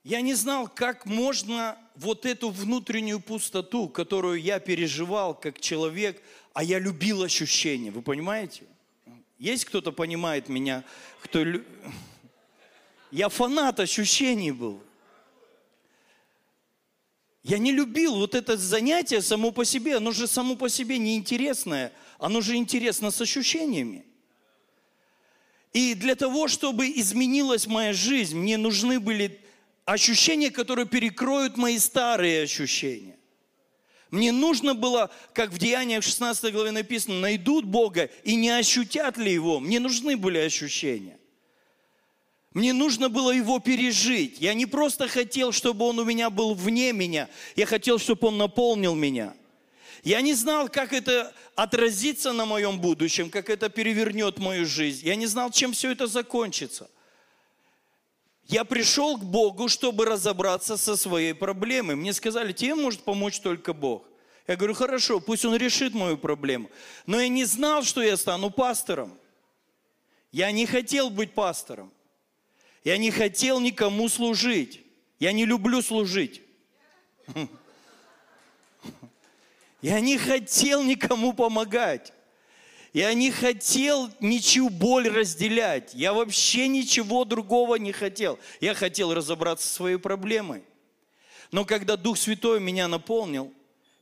[0.04, 6.22] Я не знал, как можно вот эту внутреннюю пустоту, которую я переживал как человек,
[6.54, 8.64] а я любил ощущения, вы понимаете?
[9.38, 10.84] Есть кто-то понимает меня,
[11.22, 11.44] кто...
[13.12, 14.82] Я фанат ощущений был.
[17.44, 21.92] Я не любил вот это занятие само по себе, оно же само по себе неинтересное,
[22.20, 24.06] оно же интересно с ощущениями.
[25.74, 29.41] И для того, чтобы изменилась моя жизнь, мне нужны были
[29.86, 33.18] ощущения, которые перекроют мои старые ощущения.
[34.10, 39.32] Мне нужно было, как в Деяниях 16 главе написано, найдут Бога и не ощутят ли
[39.32, 39.60] Его.
[39.60, 41.18] Мне нужны были ощущения.
[42.54, 44.42] Мне нужно было его пережить.
[44.42, 47.30] Я не просто хотел, чтобы он у меня был вне меня.
[47.56, 49.34] Я хотел, чтобы он наполнил меня.
[50.04, 55.06] Я не знал, как это отразится на моем будущем, как это перевернет мою жизнь.
[55.06, 56.90] Я не знал, чем все это закончится.
[58.52, 61.96] Я пришел к Богу, чтобы разобраться со своей проблемой.
[61.96, 64.04] Мне сказали, тебе может помочь только Бог.
[64.46, 66.70] Я говорю, хорошо, пусть Он решит мою проблему.
[67.06, 69.18] Но я не знал, что я стану пастором.
[70.34, 71.94] Я не хотел быть пастором.
[72.84, 74.82] Я не хотел никому служить.
[75.18, 76.42] Я не люблю служить.
[79.82, 82.14] Я не хотел никому помогать.
[82.94, 85.94] Я не хотел ничью боль разделять.
[85.94, 88.38] Я вообще ничего другого не хотел.
[88.60, 90.64] Я хотел разобраться со своей проблемой.
[91.52, 93.54] Но когда Дух Святой меня наполнил,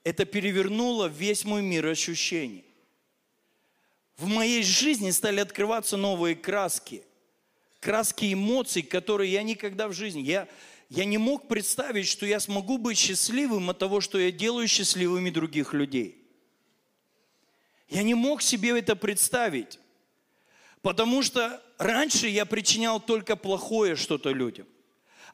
[0.03, 2.65] это перевернуло весь мой мир ощущений.
[4.17, 7.03] В моей жизни стали открываться новые краски
[7.79, 10.21] краски эмоций, которые я никогда в жизни...
[10.21, 10.47] Я,
[10.89, 15.29] я не мог представить, что я смогу быть счастливым от того, что я делаю счастливыми
[15.29, 16.18] других людей.
[17.89, 19.79] Я не мог себе это представить.
[20.81, 24.67] Потому что раньше я причинял только плохое что-то людям.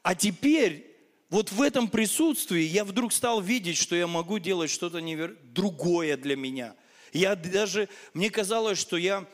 [0.02, 0.96] А теперь,
[1.30, 5.36] вот в этом присутствии, я вдруг стал видеть, что я могу делать что-то невер...
[5.42, 6.74] другое для меня.
[7.12, 9.26] Я даже, мне казалось, что я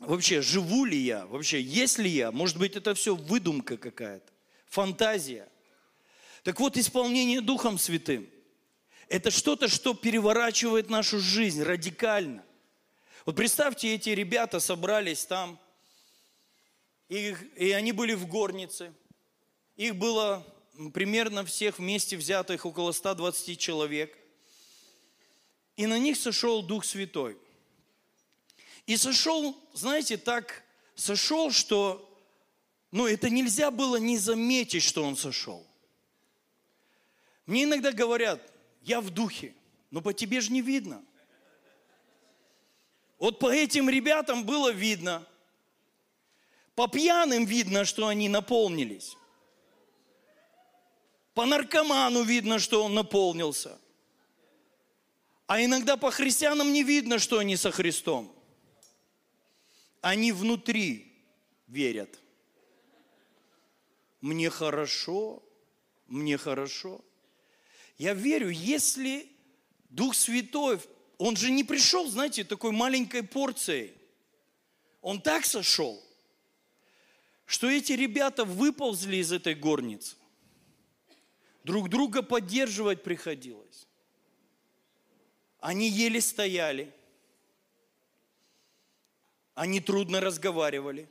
[0.00, 4.30] вообще живу ли я, вообще есть ли я, может быть это все выдумка какая-то,
[4.66, 5.48] фантазия.
[6.42, 8.28] Так вот, исполнение Духом Святым–
[9.08, 12.44] это что-то, что переворачивает нашу жизнь радикально.
[13.28, 15.60] Вот представьте, эти ребята собрались там,
[17.10, 18.94] и, и они были в горнице.
[19.76, 20.46] Их было
[20.94, 24.16] примерно всех вместе взятых около 120 человек.
[25.76, 27.36] И на них сошел Дух Святой–
[28.86, 30.64] и сошел, знаете, так
[30.94, 32.10] сошел, что,
[32.92, 35.66] ну, это нельзя было не заметить, что он сошел.
[37.44, 38.40] Мне иногда говорят,
[38.84, 39.54] я в духе,
[39.90, 41.04] но по тебе же не видно.
[43.18, 45.26] Вот по этим ребятам было видно.
[46.74, 49.16] По пьяным видно, что они наполнились.
[51.34, 53.78] По наркоману видно, что он наполнился.
[55.46, 58.34] А иногда по христианам не видно, что они со Христом
[60.00, 61.12] они внутри
[61.66, 62.18] верят.
[64.20, 65.42] Мне хорошо,
[66.06, 67.04] мне хорошо.
[67.98, 69.30] Я верю, если
[69.90, 70.80] Дух Святой,
[71.18, 73.92] Он же не пришел, знаете, такой маленькой порцией.
[75.02, 76.00] Он так сошел,
[77.44, 80.16] что эти ребята выползли из этой горницы.
[81.64, 83.88] Друг друга поддерживать приходилось.
[85.60, 86.94] Они еле стояли.
[89.54, 91.08] Они трудно разговаривали.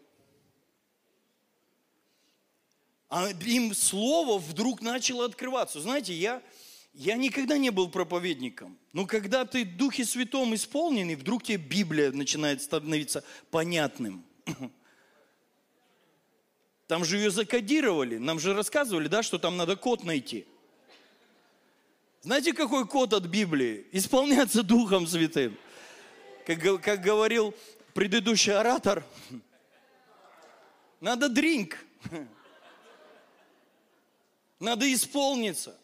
[3.09, 5.81] А им слово вдруг начало открываться.
[5.81, 6.41] Знаете, я,
[6.97, 8.75] я никогда не был проповедником.
[8.91, 14.25] Но когда ты Духе Святом исполненный, вдруг тебе Библия начинает становиться понятным.
[16.87, 18.17] Там же ее закодировали.
[18.17, 20.47] Нам же рассказывали, да, что там надо код найти.
[22.21, 23.85] Знаете, какой код от Библии?
[23.91, 25.57] Исполняться Духом Святым.
[26.45, 27.53] Как, как говорил
[27.93, 29.03] предыдущий оратор,
[31.01, 31.77] надо дринк.
[34.59, 35.77] Надо исполниться.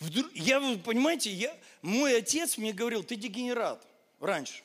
[0.00, 3.86] Вдруг, я, вы понимаете, я, мой отец мне говорил, ты дегенерат
[4.18, 4.62] раньше.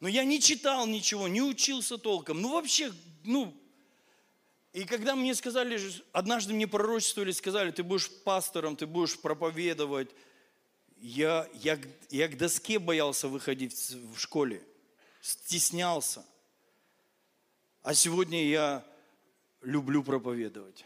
[0.00, 2.42] Но я не читал ничего, не учился толком.
[2.42, 2.92] Ну вообще,
[3.24, 3.54] ну,
[4.74, 5.80] и когда мне сказали,
[6.12, 10.10] однажды мне пророчествовали, сказали, ты будешь пастором, ты будешь проповедовать,
[10.98, 11.78] я, я,
[12.10, 14.62] я к доске боялся выходить в школе,
[15.22, 16.22] стеснялся.
[17.82, 18.84] А сегодня я
[19.62, 20.84] люблю проповедовать.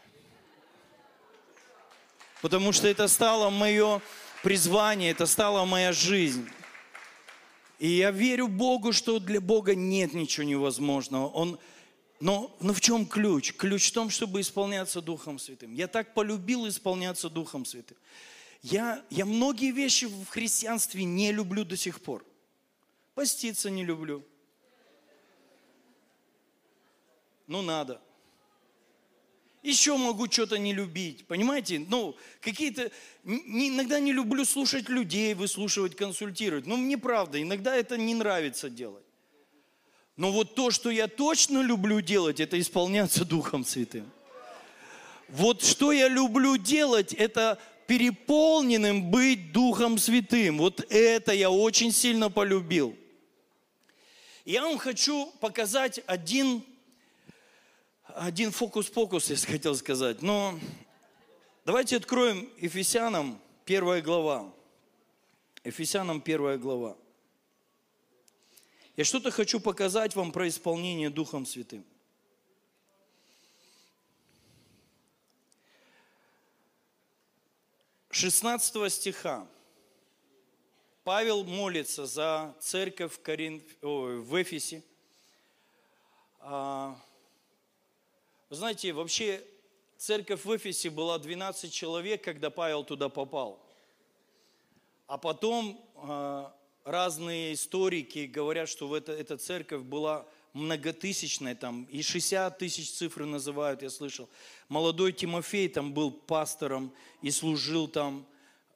[2.41, 4.01] Потому что это стало мое
[4.43, 6.49] призвание, это стала моя жизнь.
[7.79, 11.27] И я верю Богу, что для Бога нет ничего невозможного.
[11.27, 11.59] Он,
[12.19, 13.53] но, но в чем ключ?
[13.53, 15.73] Ключ в том, чтобы исполняться Духом Святым.
[15.73, 17.97] Я так полюбил исполняться Духом Святым.
[18.61, 22.23] Я, я многие вещи в христианстве не люблю до сих пор.
[23.15, 24.23] Поститься не люблю.
[27.47, 27.99] Ну, надо.
[29.63, 31.79] Еще могу что-то не любить, понимаете?
[31.87, 32.89] Ну, какие-то...
[33.23, 36.65] Иногда не люблю слушать людей, выслушивать, консультировать.
[36.65, 39.03] Ну, мне правда, иногда это не нравится делать.
[40.17, 44.11] Но вот то, что я точно люблю делать, это исполняться Духом Святым.
[45.29, 50.57] Вот что я люблю делать, это переполненным быть Духом Святым.
[50.57, 52.95] Вот это я очень сильно полюбил.
[54.43, 56.63] Я вам хочу показать один,
[58.15, 60.21] один фокус-покус, я хотел сказать.
[60.21, 60.59] Но
[61.65, 64.53] давайте откроем Ефесянам первая глава.
[65.63, 66.97] Ефесянам первая глава.
[68.97, 71.85] Я что-то хочу показать вам про исполнение Духом Святым.
[78.11, 79.47] 16 стиха.
[81.03, 83.17] Павел молится за церковь
[83.81, 84.83] в, Эфесе.
[88.51, 89.41] Вы знаете, вообще
[89.97, 93.65] церковь в Эфесе была 12 человек, когда Павел туда попал.
[95.07, 102.01] А потом а, разные историки говорят, что в это, эта церковь была многотысячная, там и
[102.01, 104.27] 60 тысяч цифры называют, я слышал.
[104.67, 108.27] Молодой Тимофей там был пастором и служил там.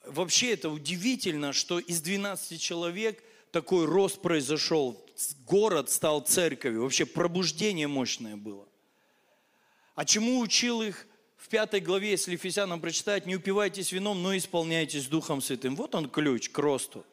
[0.06, 3.22] Вообще это удивительно, что из 12 человек
[3.52, 5.06] такой рост произошел.
[5.46, 6.84] Город стал церковью.
[6.84, 8.66] Вообще пробуждение мощное было.
[9.96, 15.06] А чему учил их в пятой главе, если Ефесянам прочитать, не упивайтесь вином, но исполняйтесь
[15.06, 15.76] Духом Святым.
[15.76, 17.06] Вот он ключ к росту.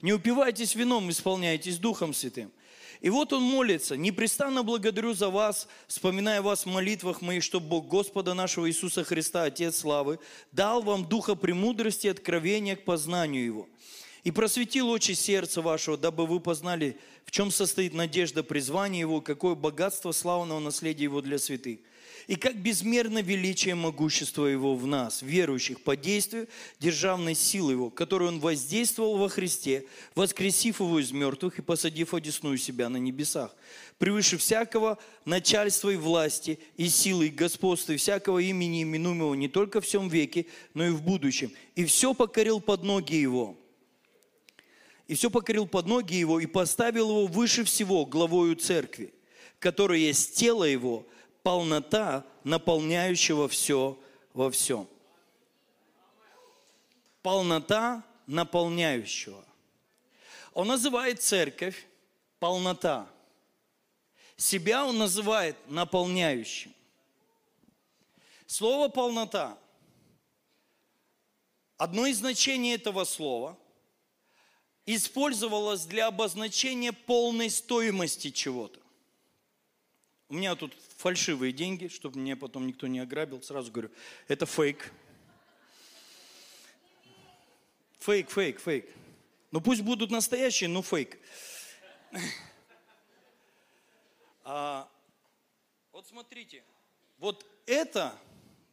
[0.00, 2.52] Не упивайтесь вином, исполняйтесь Духом Святым.
[3.00, 7.88] И вот он молится, непрестанно благодарю за вас, вспоминая вас в молитвах моих, чтобы Бог
[7.88, 10.18] Господа нашего Иисуса Христа, Отец Славы,
[10.52, 13.68] дал вам духа премудрости и откровения к познанию Его.
[14.22, 19.54] И просветил очи сердца вашего, дабы вы познали, в чем состоит надежда призвания Его, какое
[19.54, 21.78] богатство славного наследия Его для святых
[22.26, 26.48] и как безмерно величие могущества Его в нас, верующих, по действию
[26.78, 32.58] державной силы Его, которую Он воздействовал во Христе, воскресив Его из мертвых и посадив одесную
[32.58, 33.54] себя на небесах,
[33.98, 39.80] превыше всякого начальства и власти, и силы, и господства, и всякого имени именуемого не только
[39.80, 41.52] в всем веке, но и в будущем.
[41.74, 43.56] И все покорил под ноги Его.
[45.08, 49.12] И все покорил под ноги Его, и поставил Его выше всего главою церкви,
[49.58, 51.06] которая есть тело Его–
[51.42, 53.98] полнота наполняющего все
[54.32, 54.88] во всем.
[57.22, 59.44] Полнота наполняющего.
[60.54, 61.86] Он называет церковь
[62.38, 63.08] полнота.
[64.36, 66.74] Себя он называет наполняющим.
[68.46, 69.58] Слово полнота.
[71.76, 73.58] Одно из значений этого слова
[74.86, 78.79] использовалось для обозначения полной стоимости чего-то.
[80.30, 83.42] У меня тут фальшивые деньги, чтобы меня потом никто не ограбил.
[83.42, 83.90] Сразу говорю,
[84.28, 84.92] это фейк.
[87.98, 88.88] Фейк, фейк, фейк.
[89.50, 91.18] Ну пусть будут настоящие, но фейк.
[94.44, 94.88] А,
[95.90, 96.62] вот смотрите,
[97.18, 98.16] вот это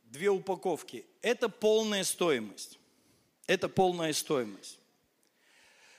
[0.05, 2.77] две упаковки, это полная стоимость.
[3.47, 4.77] Это полная стоимость.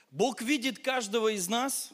[0.09, 1.91] Бог видит каждого из нас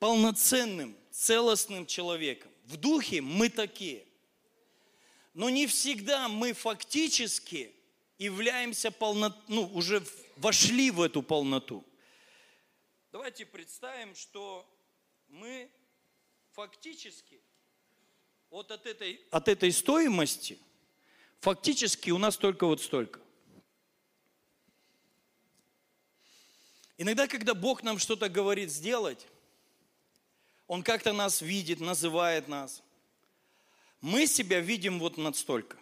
[0.00, 2.52] полноценным, целостным человеком.
[2.64, 4.04] В духе мы такие.
[5.32, 7.72] Но не всегда мы фактически
[8.18, 10.04] являемся полно, ну, уже
[10.36, 11.84] вошли в эту полноту.
[13.12, 14.66] Давайте представим, что
[15.28, 15.70] мы
[16.52, 17.40] фактически
[18.50, 20.58] вот от этой, от этой стоимости
[21.40, 23.20] фактически у нас только вот столько.
[26.98, 29.26] Иногда, когда Бог нам что-то говорит сделать,
[30.66, 32.82] он как-то нас видит, называет нас.
[34.00, 35.76] Мы себя видим вот настолько.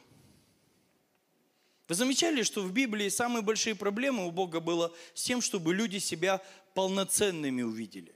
[1.89, 5.99] Вы замечали, что в Библии самые большие проблемы у Бога было с тем, чтобы люди
[5.99, 6.41] себя
[6.72, 8.14] полноценными увидели,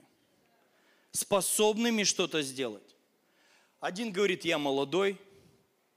[1.11, 2.95] способными что-то сделать.
[3.79, 5.19] Один говорит, я молодой,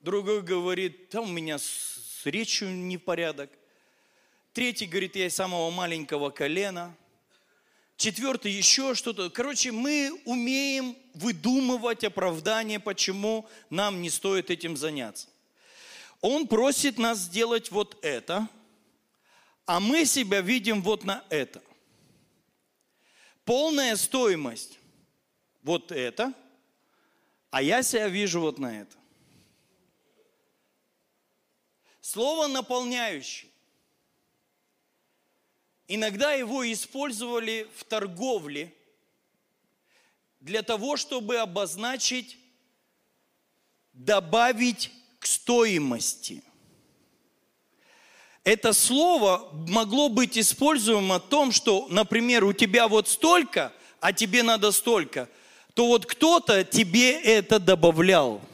[0.00, 3.50] другой говорит, там у меня с речью не порядок,
[4.52, 6.94] третий говорит, я из самого маленького колена,
[8.02, 9.30] четвертый еще что-то.
[9.30, 15.28] Короче, мы умеем выдумывать оправдание, почему нам не стоит этим заняться.
[16.20, 18.48] Он просит нас сделать вот это,
[19.66, 21.62] а мы себя видим вот на это.
[23.44, 24.78] Полная стоимость
[25.62, 26.32] вот это,
[27.50, 28.96] а я себя вижу вот на это.
[32.00, 33.51] Слово наполняющий.
[35.94, 38.72] Иногда его использовали в торговле
[40.40, 42.38] для того, чтобы обозначить,
[43.92, 46.42] добавить к стоимости.
[48.42, 53.70] Это слово могло быть используемо о том, что, например, у тебя вот столько,
[54.00, 55.28] а тебе надо столько,
[55.74, 58.40] то вот кто-то тебе это добавлял–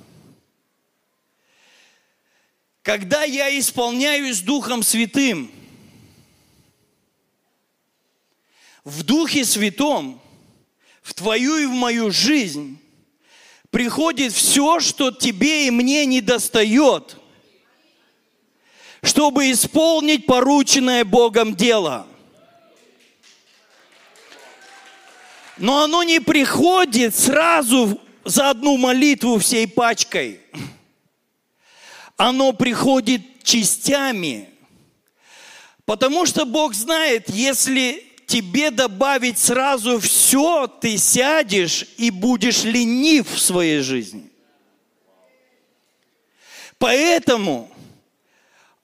[2.89, 5.51] Когда я исполняюсь Духом Святым,
[8.85, 10.21] в Духе Святом,
[11.03, 12.79] в твою и в мою жизнь
[13.71, 17.17] приходит все, что тебе и мне не достает,
[19.03, 22.07] чтобы исполнить порученное Богом дело.
[25.59, 30.41] Но оно не приходит сразу за одну молитву всей пачкой.
[32.17, 34.51] Оно приходит частями.
[35.85, 43.41] Потому что Бог знает, если тебе добавить сразу все, ты сядешь и будешь ленив в
[43.41, 44.31] своей жизни.
[46.77, 47.71] Поэтому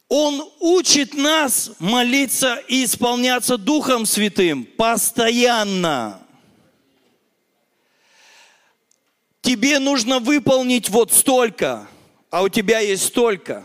[0.09, 6.23] Он учит нас молиться и исполняться Духом Святым постоянно.
[9.43, 11.87] Тебе нужно выполнить вот столько,
[12.31, 13.63] а у тебя есть столько.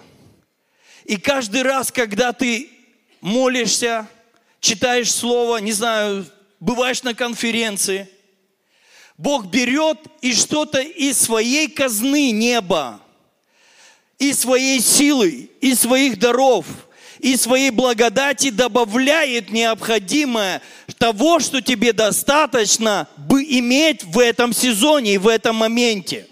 [1.05, 2.69] И каждый раз, когда ты
[3.21, 4.09] молишься,
[4.59, 6.25] читаешь слово, не знаю,
[6.59, 8.09] бываешь на конференции,
[9.17, 13.01] Бог берет и что-то из своей казны неба,
[14.17, 16.65] из своей силы, из своих даров,
[17.19, 20.61] из своей благодати добавляет необходимое
[20.97, 26.27] того, что тебе достаточно бы иметь в этом сезоне и в этом моменте.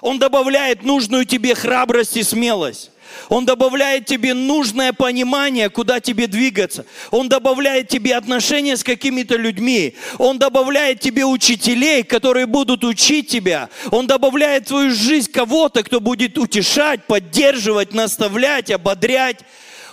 [0.00, 2.91] Он добавляет нужную тебе храбрость и смелость.
[3.28, 6.84] Он добавляет тебе нужное понимание, куда тебе двигаться.
[7.10, 9.94] Он добавляет тебе отношения с какими-то людьми.
[10.18, 13.68] Он добавляет тебе учителей, которые будут учить тебя.
[13.90, 19.40] Он добавляет в твою жизнь кого-то, кто будет утешать, поддерживать, наставлять, ободрять.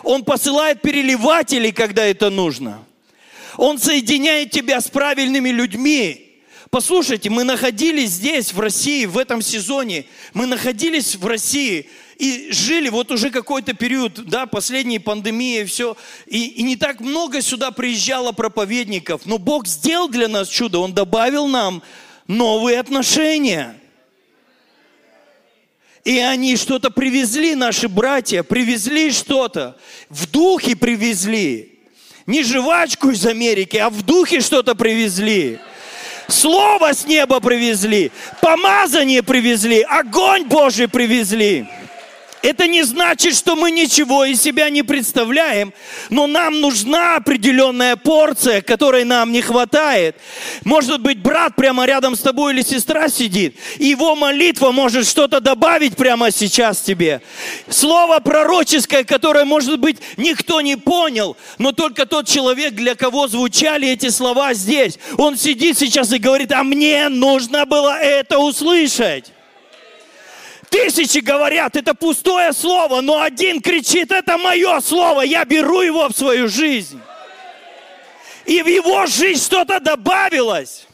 [0.03, 2.83] Он посылает переливателей, когда это нужно.
[3.57, 6.25] Он соединяет тебя с правильными людьми.
[6.69, 10.05] Послушайте, мы находились здесь, в России, в этом сезоне.
[10.33, 11.89] Мы находились в России
[12.19, 15.95] и жили вот уже какой-то период, да, последней пандемии все.
[16.27, 19.21] И, и не так много сюда приезжало проповедников.
[19.25, 20.79] Но Бог сделал для нас чудо.
[20.79, 21.81] Он добавил нам
[22.27, 23.79] новые отношения.
[26.03, 29.77] И они что-то привезли, наши братья, привезли что-то.
[30.09, 31.79] В духе привезли.
[32.25, 35.59] Не жвачку из Америки, а в духе что-то привезли.
[36.27, 41.67] Слово с неба привезли, помазание привезли, огонь Божий привезли.
[42.41, 45.73] Это не значит, что мы ничего из себя не представляем,
[46.09, 50.15] но нам нужна определенная порция, которой нам не хватает.
[50.63, 55.41] Может быть, брат прямо рядом с тобой или сестра сидит, и его молитва может что-то
[55.41, 57.21] добавить прямо сейчас тебе.
[57.69, 63.89] Слово пророческое, которое, может быть, никто не понял, но только тот человек, для кого звучали
[63.89, 69.33] эти слова здесь, он сидит сейчас и говорит, а мне нужно было это услышать.
[70.69, 76.13] Тысячи говорят, это пустое слово, но один кричит, это мое слово, я беру его в
[76.13, 76.99] свою жизнь.
[78.45, 80.85] И в его жизнь что-то добавилось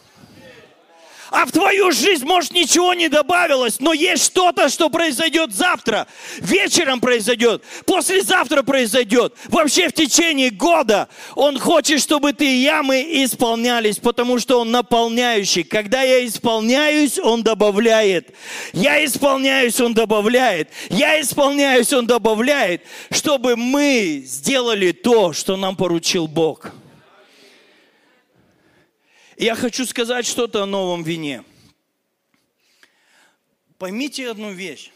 [1.35, 6.07] а в твою жизнь, может, ничего не добавилось, но есть что-то, что произойдет завтра,
[6.37, 11.09] вечером произойдет, послезавтра произойдет, вообще в течение года.
[11.35, 15.63] Он хочет, чтобы ты и я, мы исполнялись, потому что Он наполняющий.
[15.63, 18.33] Когда я исполняюсь, Он добавляет.
[18.71, 20.69] Я исполняюсь, Он добавляет.
[20.89, 26.71] Я исполняюсь, Он добавляет, чтобы мы сделали то, что нам поручил Бог.
[29.37, 31.43] Я хочу сказать что-то о новом вине.
[33.77, 34.91] Поймите одну вещь,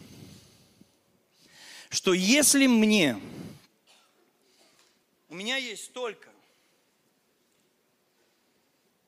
[1.89, 3.19] что если мне,
[5.27, 6.29] у меня есть столько,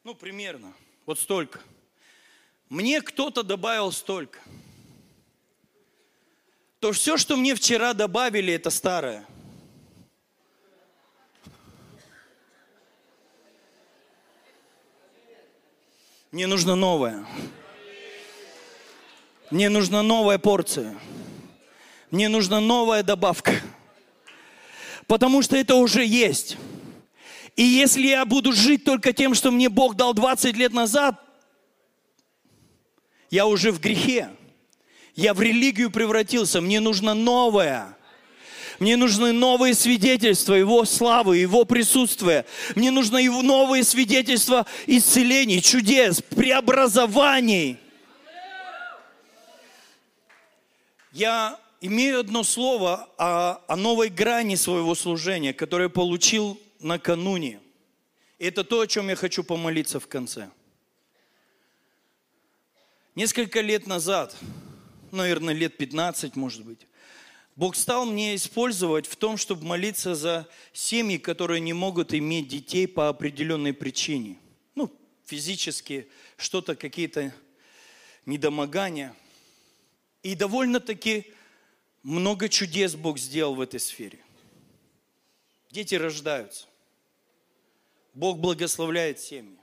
[0.03, 0.73] ну примерно,
[1.05, 1.61] вот столько,
[2.67, 4.39] мне кто-то добавил столько,
[6.81, 9.25] то все, что мне вчера добавили, это старое–
[16.31, 17.25] Мне нужно новое.
[19.49, 20.97] Мне нужна новая порция.
[22.09, 23.53] Мне нужна новая добавка.
[25.07, 26.55] Потому что это уже есть.
[27.57, 31.21] И если я буду жить только тем, что мне Бог дал 20 лет назад,
[33.29, 34.29] я уже в грехе.
[35.15, 36.61] Я в религию превратился.
[36.61, 37.97] Мне нужно новое.
[38.81, 42.47] Мне нужны новые свидетельства Его славы, Его присутствия.
[42.73, 47.77] Мне нужны новые свидетельства исцелений, чудес, преобразований.
[51.11, 57.59] Я имею одно слово о, о новой грани своего служения, которое получил накануне.
[58.39, 60.49] И это то, о чем я хочу помолиться в конце.
[63.13, 64.35] Несколько лет назад,
[65.11, 66.79] наверное, лет 15, может быть,
[67.55, 72.87] Бог стал мне использовать в том, чтобы молиться за семьи, которые не могут иметь детей
[72.87, 74.37] по определенной причине.
[74.73, 74.91] Ну,
[75.25, 76.07] физически,
[76.37, 77.33] что-то, какие-то
[78.25, 79.15] недомогания.
[80.23, 81.25] И довольно-таки
[82.03, 84.19] много чудес Бог сделал в этой сфере.
[85.71, 86.67] Дети рождаются.
[88.13, 89.57] Бог благословляет семьи.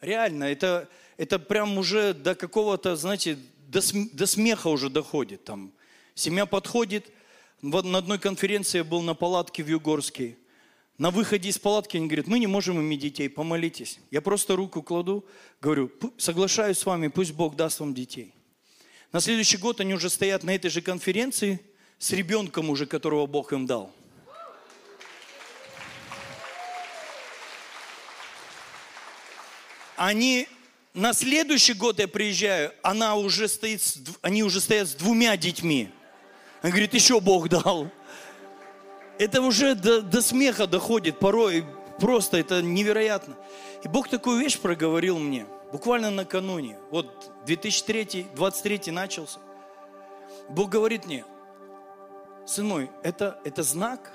[0.00, 3.38] Реально, это, это прям уже до какого-то, знаете,
[3.68, 3.80] до,
[4.12, 5.44] до смеха уже доходит.
[5.44, 5.72] Там
[6.16, 7.12] семья подходит.
[7.62, 10.36] Вот на одной конференции я был на палатке в Югорске.
[10.98, 14.00] На выходе из палатки они говорят, мы не можем иметь детей, помолитесь.
[14.10, 15.26] Я просто руку кладу,
[15.60, 18.34] говорю, соглашаюсь с вами, пусть Бог даст вам детей.
[19.12, 21.60] На следующий год они уже стоят на этой же конференции
[21.98, 23.92] с ребенком уже, которого Бог им дал.
[29.96, 30.48] Они
[30.94, 33.82] на следующий год я приезжаю, она уже стоит,
[34.22, 35.90] они уже стоят с двумя детьми.
[36.66, 37.88] Он говорит, еще Бог дал.
[39.18, 41.64] Это уже до, до смеха доходит порой.
[42.00, 43.36] Просто это невероятно.
[43.84, 46.76] И Бог такую вещь проговорил мне, буквально накануне.
[46.90, 49.38] Вот 2003, 23 начался.
[50.48, 51.24] Бог говорит мне,
[52.46, 54.12] сын мой, это, это знак.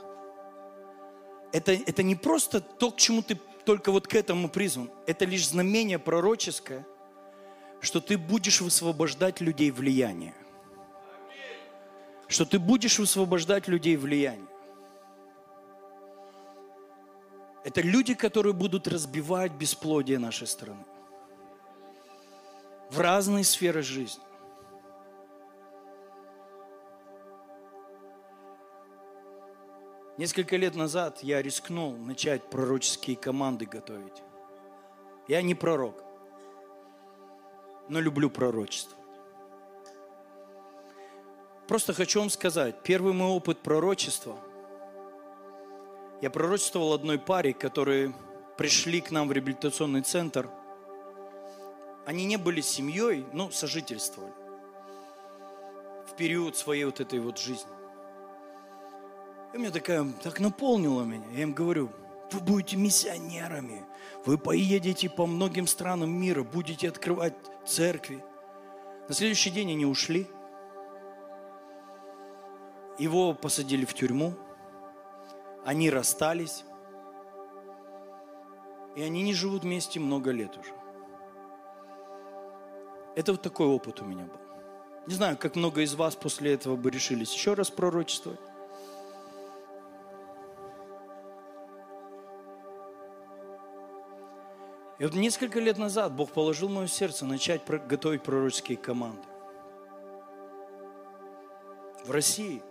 [1.53, 4.91] Это, это не просто то, к чему ты только вот к этому призван.
[5.07, 6.85] Это лишь знамение пророческое,
[7.79, 10.33] что ты будешь высвобождать людей влияния.
[12.31, 14.47] Что ты будешь высвобождать людей влияния.
[17.65, 20.85] Это люди, которые будут разбивать бесплодие нашей страны.
[22.89, 24.23] В разные сферы жизни.
[30.17, 34.23] Несколько лет назад я рискнул начать пророческие команды готовить.
[35.27, 36.01] Я не пророк,
[37.89, 39.00] но люблю пророчество.
[41.71, 44.35] Просто хочу вам сказать, первый мой опыт пророчества,
[46.21, 48.13] я пророчествовал одной паре, которые
[48.57, 50.49] пришли к нам в реабилитационный центр.
[52.05, 54.33] Они не были семьей, но сожительствовали
[56.09, 57.71] в период своей вот этой вот жизни.
[59.53, 61.23] И меня такая, так наполнила меня.
[61.31, 61.89] Я им говорю,
[62.33, 63.85] вы будете миссионерами,
[64.25, 67.35] вы поедете по многим странам мира, будете открывать
[67.65, 68.21] церкви.
[69.07, 70.27] На следующий день они ушли.
[73.01, 74.35] Его посадили в тюрьму.
[75.65, 76.63] Они расстались.
[78.95, 80.71] И они не живут вместе много лет уже.
[83.15, 84.39] Это вот такой опыт у меня был.
[85.07, 88.39] Не знаю, как много из вас после этого бы решились еще раз пророчествовать.
[94.99, 99.23] И вот несколько лет назад Бог положил в мое сердце начать готовить пророческие команды.
[102.05, 102.61] В России.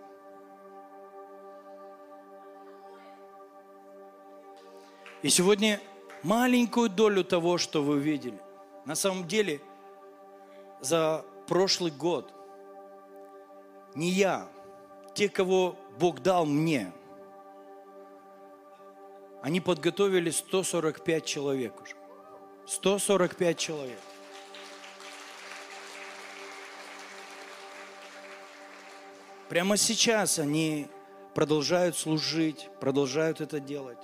[5.21, 5.79] И сегодня
[6.23, 8.39] маленькую долю того, что вы видели.
[8.85, 9.61] На самом деле,
[10.79, 12.33] за прошлый год
[13.93, 14.49] не я,
[15.13, 16.91] те, кого Бог дал мне,
[19.43, 21.95] они подготовили 145 человек уже.
[22.67, 23.99] 145 человек.
[29.49, 30.87] Прямо сейчас они
[31.33, 33.97] продолжают служить, продолжают это делать.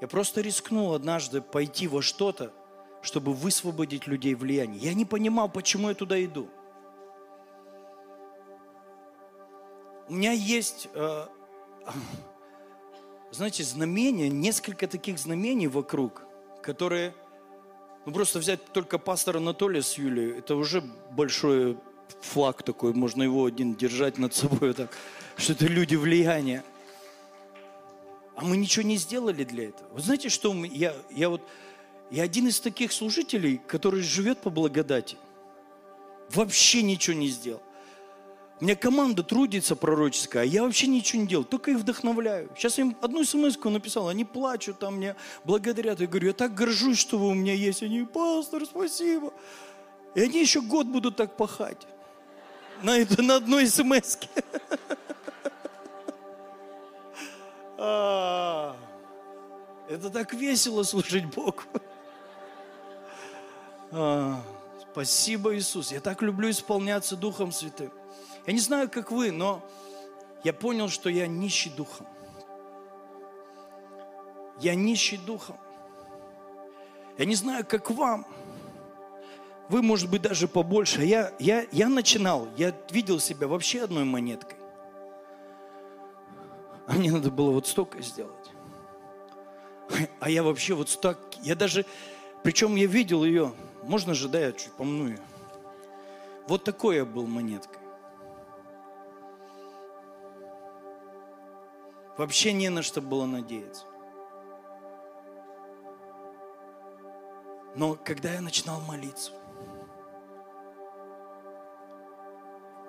[0.00, 2.52] Я просто рискнул однажды пойти во что-то,
[3.02, 4.80] чтобы высвободить людей влияние.
[4.80, 6.48] Я не понимал, почему я туда иду.
[10.08, 11.26] У меня есть, э,
[13.30, 16.22] знаете, знамения, несколько таких знамений вокруг–
[16.66, 17.14] которые,
[18.04, 20.82] ну просто взять только пастора Анатолия с Юлией, это уже
[21.12, 21.78] большой
[22.20, 24.90] флаг такой, можно его один держать над собой так,
[25.36, 26.64] что это люди влияния.
[28.36, 29.88] А мы ничего не сделали для этого.
[29.92, 31.40] Вы знаете, что я, я вот,
[32.10, 35.16] я один из таких служителей, который живет по благодати.
[36.30, 37.62] Вообще ничего не сделал.
[38.60, 42.50] У меня команда трудится пророческая, а я вообще ничего не делаю, только их вдохновляю.
[42.56, 45.14] Сейчас я им одну смс написал, они плачут, там мне
[45.44, 46.00] благодарят.
[46.00, 47.82] Я говорю, я так горжусь, что вы у меня есть.
[47.82, 49.32] Они, пастор, спасибо.
[50.14, 51.86] И они еще год будут так пахать.
[52.82, 54.18] На, это, на одной смс
[57.78, 58.76] а,
[59.88, 61.62] Это так весело служить Богу.
[63.92, 64.42] А,
[64.92, 65.92] спасибо, Иисус.
[65.92, 67.92] Я так люблю исполняться Духом Святым.
[68.46, 69.62] Я не знаю, как вы, но
[70.44, 72.06] я понял, что я нищий духом.
[74.60, 75.56] Я нищий духом.
[77.18, 78.26] Я не знаю, как вам,
[79.68, 81.04] Вы, может быть, даже побольше.
[81.04, 84.55] Я, я, я начинал, я видел себя вообще одной монеткой.
[86.86, 88.50] А мне надо было вот столько сделать.
[90.20, 91.84] А я вообще вот так, я даже,
[92.42, 93.52] причем я видел ее,
[93.82, 95.20] можно же, да, я чуть помну ее.
[96.48, 97.80] Вот такой я был монеткой.
[102.16, 103.84] Вообще не на что было надеяться.
[107.74, 109.32] Но когда я начинал молиться,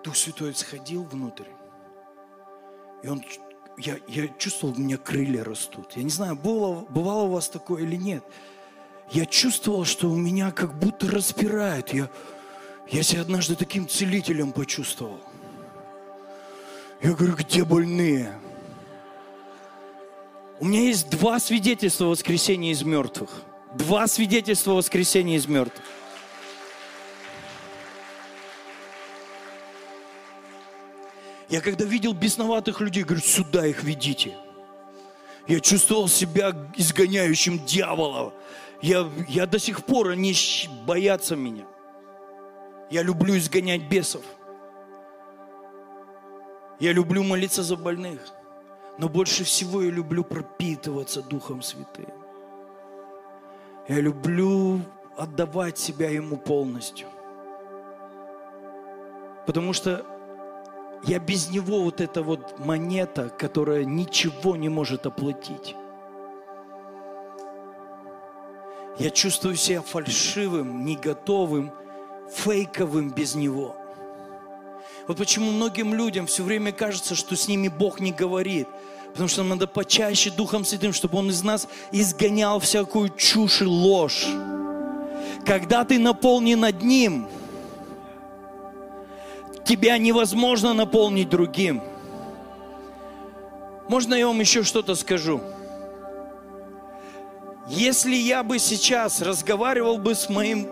[0.03, 1.49] Дух Святой сходил внутрь,
[3.03, 3.22] и он,
[3.77, 5.93] я, я чувствовал, у меня крылья растут.
[5.95, 8.23] Я не знаю, было, бывало у вас такое или нет.
[9.11, 11.93] Я чувствовал, что у меня как будто распирает.
[11.93, 12.09] Я,
[12.89, 15.19] я себя однажды таким целителем почувствовал.
[17.01, 18.33] Я говорю, где больные?
[20.59, 23.43] У меня есть два свидетельства воскресения из мертвых.
[23.75, 25.85] Два свидетельства воскресения из мертвых.
[31.49, 34.36] Я когда видел бесноватых людей, говорю, сюда их ведите.
[35.48, 38.34] Я чувствовал себя изгоняющим дьявола.
[38.82, 40.34] Я, я до сих пор, они
[40.86, 41.65] боятся меня.
[42.90, 44.24] Я люблю изгонять бесов.
[46.80, 48.19] Я люблю молиться за больных.
[48.98, 52.07] Но больше всего я люблю пропитываться Духом Святым.
[53.88, 54.82] Я люблю
[55.15, 57.07] отдавать себя Ему полностью.
[59.45, 60.06] Потому что
[61.03, 65.76] я без Него вот эта вот монета, которая ничего не может оплатить.
[68.99, 71.72] Я чувствую себя фальшивым, не готовым,
[72.32, 73.76] фейковым без Него.
[75.07, 78.68] Вот почему многим людям все время кажется, что с ними Бог не говорит.
[79.11, 83.65] Потому что нам надо почаще Духом Святым, чтобы Он из нас изгонял всякую чушь и
[83.65, 84.28] ложь.
[85.45, 87.28] Когда ты наполнен одним,
[89.68, 91.81] тебя невозможно наполнить другим.
[93.89, 95.41] Можно я вам еще что-то скажу?
[97.68, 100.68] Если я бы сейчас разговаривал бы с моим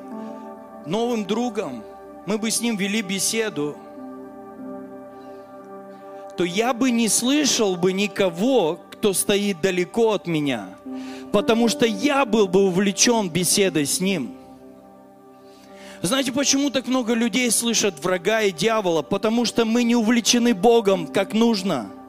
[0.85, 1.83] новым другом,
[2.25, 3.75] мы бы с ним вели беседу,
[6.37, 10.69] то я бы не слышал бы никого, кто стоит далеко от меня,
[11.33, 14.35] потому что я был бы увлечен беседой с ним.
[16.05, 19.01] Знаете, почему так много людей слышат врага и дьявола?
[19.01, 21.91] Потому что мы не увлечены Богом, как нужно–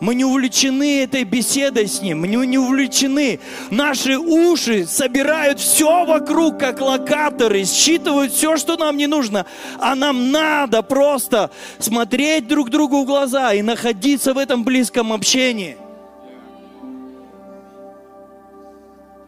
[0.00, 3.40] мы не увлечены этой беседой с Ним, мы не увлечены.
[3.70, 9.44] Наши уши собирают все вокруг, как локаторы, считывают все, что нам не нужно.
[9.78, 15.76] А нам надо просто смотреть друг другу в глаза и находиться в этом близком общении.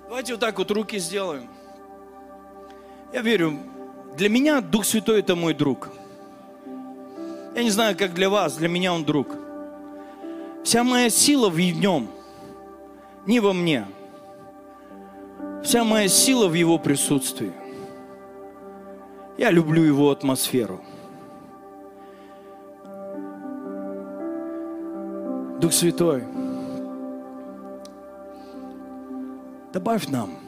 [0.08, 1.48] Давайте вот так вот руки сделаем.
[3.12, 3.58] Я верю,
[4.16, 5.90] для меня Дух Святой это мой друг.
[7.56, 9.36] Я не знаю, как для вас, для меня он друг.
[10.62, 12.08] Вся моя сила в нем,
[13.26, 13.86] не во мне.
[15.64, 17.52] Вся моя сила в его присутствии.
[19.36, 20.80] Я люблю его атмосферу.
[25.60, 26.24] Дух Святой,
[29.72, 30.39] добавь нам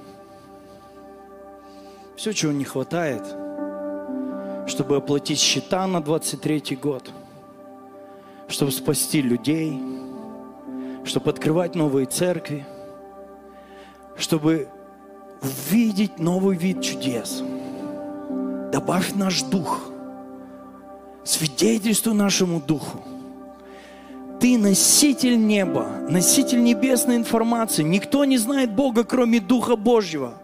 [2.23, 3.25] все, чего не хватает,
[4.67, 7.11] чтобы оплатить счета на 23 год,
[8.49, 9.79] чтобы спасти людей–
[11.05, 12.67] чтобы открывать новые церкви,
[14.17, 14.69] чтобы
[15.43, 17.43] увидеть новый вид чудес.
[18.73, 19.81] Добавь наш дух,
[21.25, 23.03] свидетельствуй нашему духу.
[24.41, 27.83] Ты носитель неба, носитель небесной информации.
[27.83, 30.35] Никто не знает Бога, кроме Духа Божьего.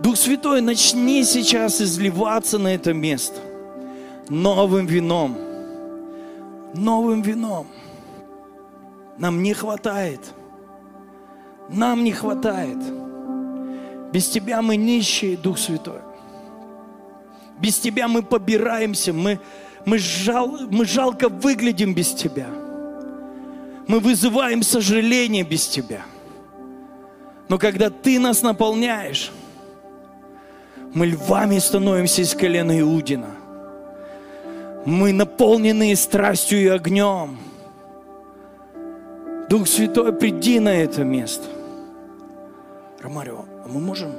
[0.00, 3.40] Дух Святой, начни сейчас изливаться на это место
[4.28, 5.36] новым вином.
[6.74, 7.66] Новым вином.
[9.18, 10.20] Нам не хватает.
[11.68, 12.78] Нам не хватает.
[14.12, 16.00] Без Тебя мы нищие, Дух Святой.
[17.58, 19.40] Без Тебя мы побираемся, мы,
[19.84, 22.48] мы, жал, мы жалко выглядим без Тебя.
[23.86, 26.02] Мы вызываем сожаление без Тебя.
[27.48, 29.30] Но когда Ты нас наполняешь,
[30.94, 33.30] мы львами становимся из колена Иудина.
[34.86, 37.38] Мы наполнены страстью и огнем–
[39.48, 41.44] Дух Святой, приди на это место.
[43.00, 44.10] Ромарио, а мы можем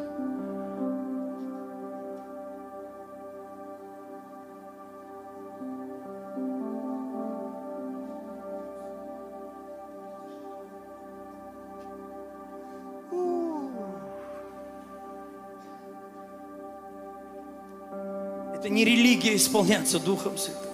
[18.65, 20.71] Это не религия исполняться Духом Святым.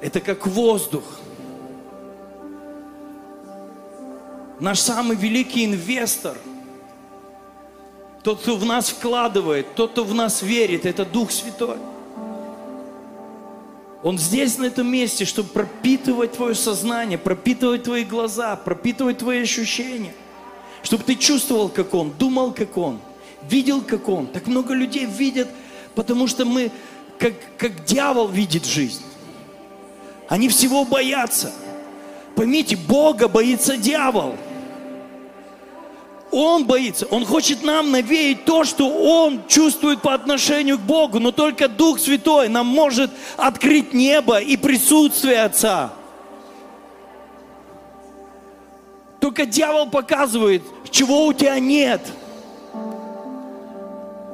[0.00, 1.04] Это как воздух.
[4.58, 6.36] Наш самый великий инвестор,
[8.24, 11.76] тот, кто в нас вкладывает, тот, кто в нас верит, это Дух Святой.
[14.02, 20.14] Он здесь, на этом месте, чтобы пропитывать твое сознание, пропитывать твои глаза, пропитывать твои ощущения.
[20.82, 22.98] Чтобы ты чувствовал, как Он, думал, как Он,
[23.48, 24.26] видел, как Он.
[24.26, 25.46] Так много людей видят,
[25.94, 26.70] потому что мы,
[27.18, 29.02] как, как дьявол видит жизнь.
[30.28, 31.52] Они всего боятся.
[32.34, 34.36] Поймите, Бога боится дьявол.
[36.30, 41.30] Он боится, он хочет нам навеять то, что он чувствует по отношению к Богу, но
[41.30, 45.92] только Дух Святой нам может открыть небо и присутствие Отца.
[49.20, 52.00] Только дьявол показывает, чего у тебя нет.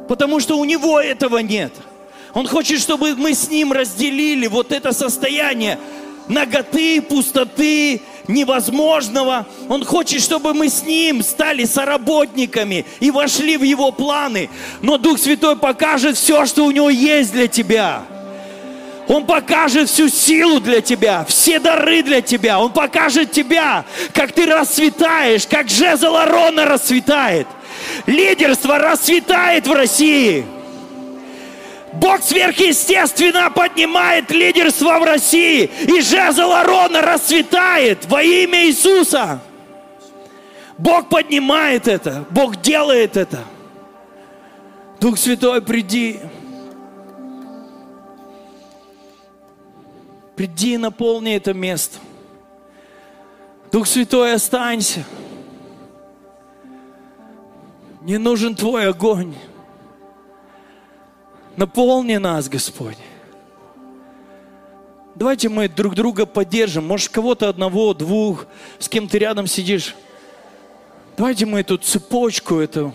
[0.08, 1.72] Потому что у него этого нет.
[2.34, 5.78] Он хочет, чтобы мы с ним разделили вот это состояние
[6.28, 9.46] наготы, пустоты, невозможного.
[9.68, 14.50] Он хочет, чтобы мы с Ним стали соработниками и вошли в Его планы.
[14.82, 18.02] Но Дух Святой покажет все, что у Него есть для тебя.
[19.08, 22.60] Он покажет всю силу для тебя, все дары для тебя.
[22.60, 27.46] Он покажет тебя, как ты расцветаешь, как жезл Арона расцветает.
[28.06, 30.44] Лидерство расцветает в России.
[31.94, 39.40] Бог сверхъестественно поднимает лидерство в России, и жезл Арона расцветает во имя Иисуса.
[40.76, 43.40] Бог поднимает это, Бог делает это.
[45.00, 46.20] Дух Святой, приди.
[50.36, 51.98] Приди и наполни это место.
[53.72, 55.04] Дух Святой, останься.
[58.08, 59.34] Не нужен Твой огонь.
[61.56, 62.96] Наполни нас, Господь.
[65.14, 66.86] Давайте мы друг друга поддержим.
[66.86, 68.46] Может, кого-то одного, двух,
[68.78, 69.94] с кем ты рядом сидишь.
[71.18, 72.94] Давайте мы эту цепочку, эту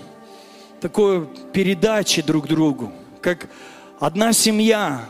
[0.81, 2.91] такую передачи друг другу,
[3.21, 3.49] как
[3.99, 5.07] одна семья.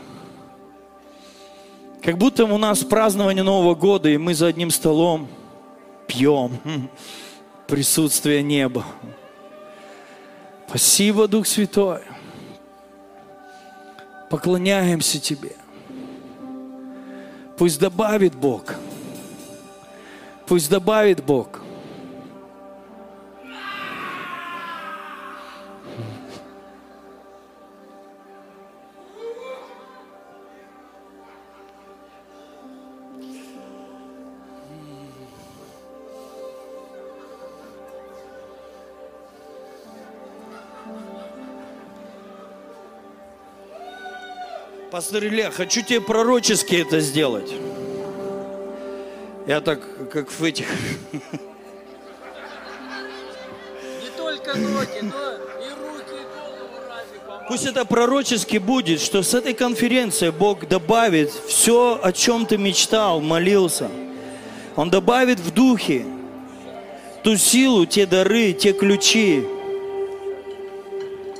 [2.02, 5.28] Как будто у нас празднование Нового года, и мы за одним столом
[6.06, 6.60] пьем
[7.66, 8.84] присутствие неба.
[10.74, 12.00] Спасибо, Дух Святой
[14.34, 15.52] поклоняемся Тебе.
[17.56, 18.74] Пусть добавит Бог.
[20.48, 21.63] Пусть добавит Бог.
[44.94, 47.52] Пастор Илья, хочу тебе пророчески это сделать.
[49.44, 50.68] Я так, как в этих...
[51.12, 51.20] Не
[54.16, 57.18] только ноги, но и руки, и голову разве
[57.48, 63.20] Пусть это пророчески будет, что с этой конференции Бог добавит все, о чем ты мечтал,
[63.20, 63.90] молился.
[64.76, 66.06] Он добавит в духе
[67.24, 69.44] ту силу, те дары, те ключи.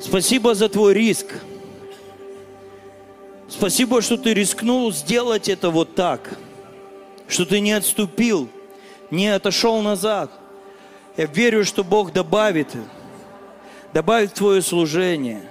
[0.02, 1.26] Спасибо за твой риск.
[3.48, 6.38] Спасибо, что ты рискнул сделать это вот так,
[7.28, 8.48] что ты не отступил,
[9.10, 10.30] не отошел назад.
[11.16, 12.68] Я верю, что Бог добавит,
[13.92, 15.42] добавит твое служение.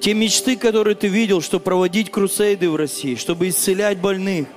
[0.00, 4.48] Те мечты, которые ты видел, что проводить крусейды в России, чтобы исцелять больных.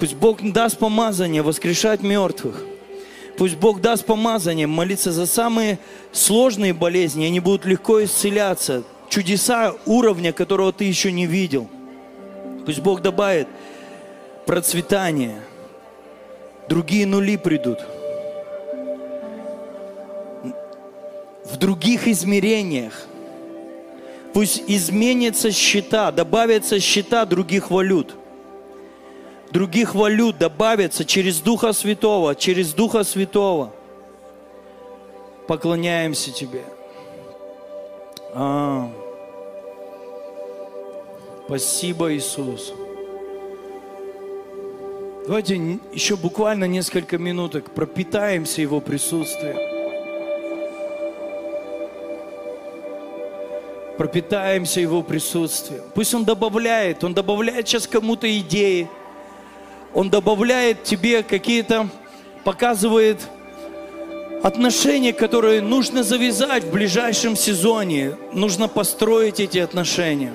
[0.00, 2.64] Пусть Бог даст помазание воскрешать мертвых.
[3.36, 5.78] Пусть Бог даст помазание молиться за самые
[6.10, 8.82] сложные болезни, они будут легко исцеляться.
[9.08, 11.68] Чудеса уровня, которого ты еще не видел–
[12.64, 13.48] Пусть Бог добавит
[14.46, 15.40] процветание.
[16.68, 17.78] Другие нули придут.
[21.44, 23.06] В других измерениях.
[24.32, 28.16] Пусть изменятся счета, добавятся счета других валют.
[29.52, 33.72] Других валют добавятся через Духа Святого, через Духа Святого.
[35.46, 36.64] Поклоняемся Тебе.
[38.32, 38.90] А.
[41.46, 42.72] Спасибо, Иисус.
[45.26, 49.56] Давайте еще буквально несколько минуток пропитаемся Его присутствием.
[53.98, 55.82] Пропитаемся Его присутствием.
[55.94, 58.88] Пусть Он добавляет, Он добавляет сейчас кому-то идеи.
[59.92, 61.88] Он добавляет тебе какие-то,
[62.42, 63.18] показывает
[64.42, 68.16] отношения, которые нужно завязать в ближайшем сезоне.
[68.32, 70.32] Нужно построить эти отношения.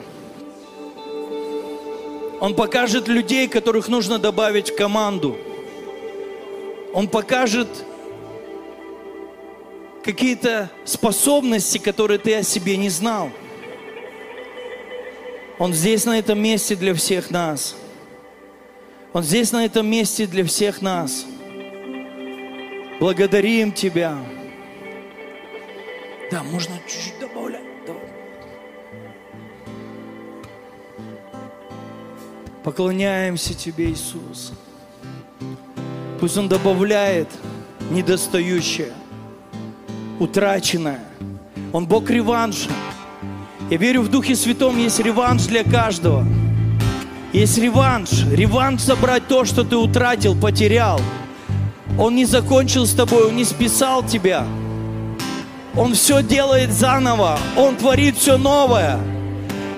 [2.39, 5.37] Он покажет людей, которых нужно добавить в команду.
[6.93, 7.67] Он покажет
[10.03, 13.29] какие-то способности, которые ты о себе не знал.
[15.57, 17.75] Он здесь, на этом месте для всех нас.
[19.11, 21.25] Он здесь, на этом месте для всех нас.
[22.99, 24.17] Благодарим Тебя.
[26.31, 27.19] Да, можно чуть-чуть
[32.63, 34.51] Поклоняемся Тебе, Иисус.
[36.19, 37.29] Пусть Он добавляет
[37.89, 38.91] недостающее,
[40.19, 40.99] утраченное.
[41.71, 42.69] Он Бог реванша.
[43.69, 46.25] Я верю, в Духе Святом есть реванш для каждого.
[47.31, 48.25] Есть реванш.
[48.31, 50.99] Реванш забрать то, что ты утратил, потерял.
[51.97, 54.45] Он не закончил с тобой, Он не списал тебя.
[55.77, 57.39] Он все делает заново.
[57.55, 58.99] Он творит все новое.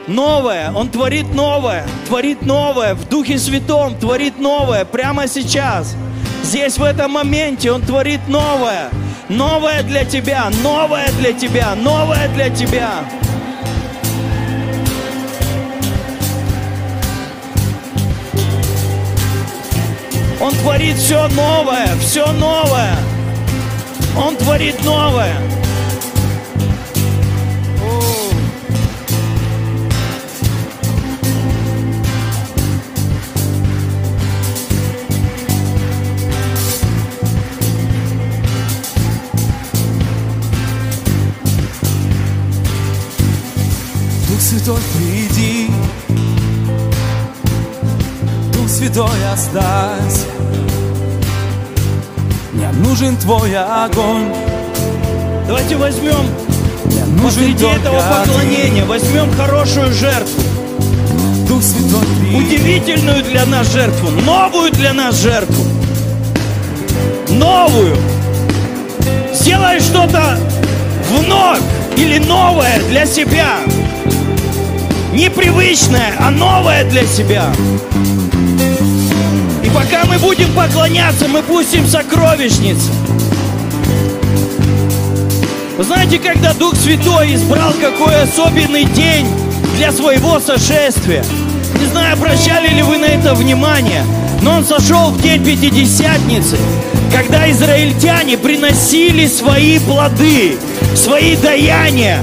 [0.07, 0.71] Новое.
[0.71, 1.85] Он творит новое.
[2.07, 2.95] Творит новое.
[2.95, 4.85] В Духе Святом творит новое.
[4.85, 5.95] Прямо сейчас.
[6.43, 8.89] Здесь, в этом моменте, Он творит новое.
[9.29, 10.49] Новое для тебя.
[10.63, 11.75] Новое для тебя.
[11.75, 12.89] Новое для тебя.
[20.41, 22.95] Он творит все новое, все новое.
[24.17, 25.35] Он творит новое.
[48.91, 50.25] Святой, оставься.
[52.51, 54.33] Мне нужен Твой огонь,
[55.47, 56.25] Давайте возьмем
[56.85, 60.41] мне нужен посреди этого поклонения, возьмем хорошую жертву.
[60.41, 61.47] Ты.
[61.47, 65.63] Дух Святой, приди, Удивительную для нас жертву, новую для нас жертву.
[67.29, 67.95] Новую.
[69.33, 70.37] Сделай что-то
[71.09, 71.61] вновь
[71.95, 73.59] или новое для себя.
[75.13, 77.51] Непривычное, а новое для себя.
[79.63, 82.89] И пока мы будем поклоняться, мы пустим сокровищницы.
[85.77, 89.27] Вы знаете, когда Дух Святой избрал какой особенный день
[89.75, 91.25] для своего сошествия?
[91.79, 94.05] Не знаю, обращали ли вы на это внимание,
[94.41, 96.57] но он сошел в день Пятидесятницы,
[97.13, 100.57] когда израильтяне приносили свои плоды,
[100.95, 102.19] свои даяния.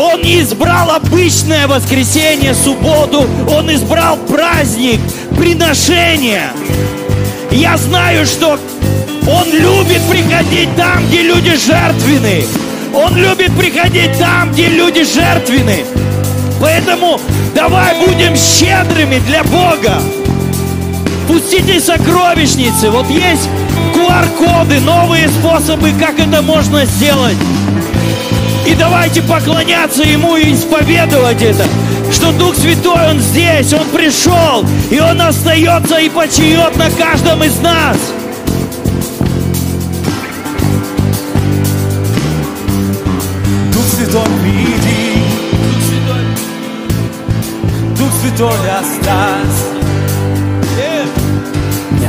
[0.00, 4.98] Он не избрал обычное воскресенье, субботу, он избрал праздник,
[5.36, 6.52] приношения.
[7.50, 8.58] Я знаю, что
[9.28, 12.46] он любит приходить там, где люди жертвенны.
[12.94, 15.84] Он любит приходить там, где люди жертвенны.
[16.62, 17.20] Поэтому
[17.54, 20.00] давай будем щедрыми для Бога.
[21.28, 22.88] Пустите сокровищницы.
[22.88, 23.50] Вот есть
[23.94, 27.36] QR-коды, новые способы, как это можно сделать.
[28.70, 31.64] И давайте поклоняться Ему и исповедовать это,
[32.12, 37.58] что Дух Святой, Он здесь, Он пришел, и Он остается и почиет на каждом из
[37.58, 37.96] нас.
[43.72, 45.24] Дух Святой, приди,
[47.98, 49.64] Дух Святой, оставься.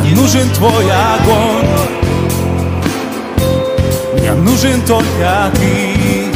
[0.03, 1.67] Мне нужен Твой огонь,
[4.13, 6.30] мне нужен только Ты.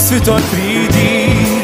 [0.00, 1.62] Святой, приди,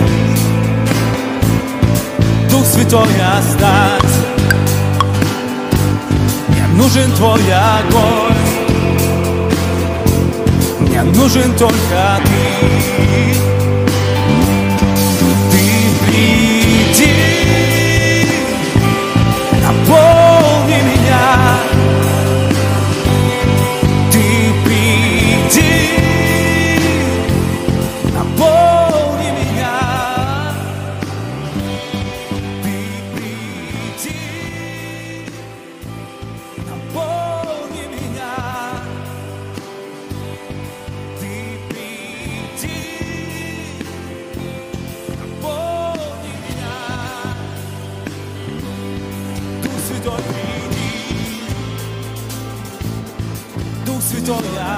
[2.51, 3.09] Дух Святой,
[3.39, 4.27] оставься.
[6.49, 8.37] Мне нужен Твой огонь,
[10.81, 12.21] мне нужен только.
[12.25, 13.66] Ты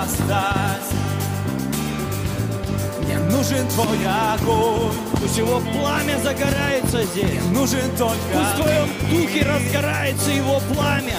[0.09, 0.97] Святой, оставься.
[3.05, 3.98] Мне нужен Твой
[4.35, 7.24] огонь, Пусть его пламя загорается здесь.
[7.24, 11.16] мне нужен только Пусть в твоем духе разгорается его пламя.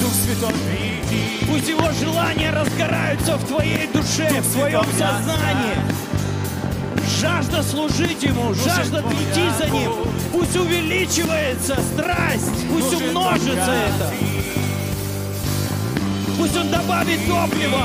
[0.00, 5.76] Дух Святой, приди, Пусть его желания разгораются в твоей душе, в твоем сознании.
[7.20, 9.92] жажда служить Ему, жажда идти за Ним.
[10.32, 14.29] Пусть увеличивается страсть, пусть умножится это.
[16.40, 17.84] Пусть Он добавит топлива.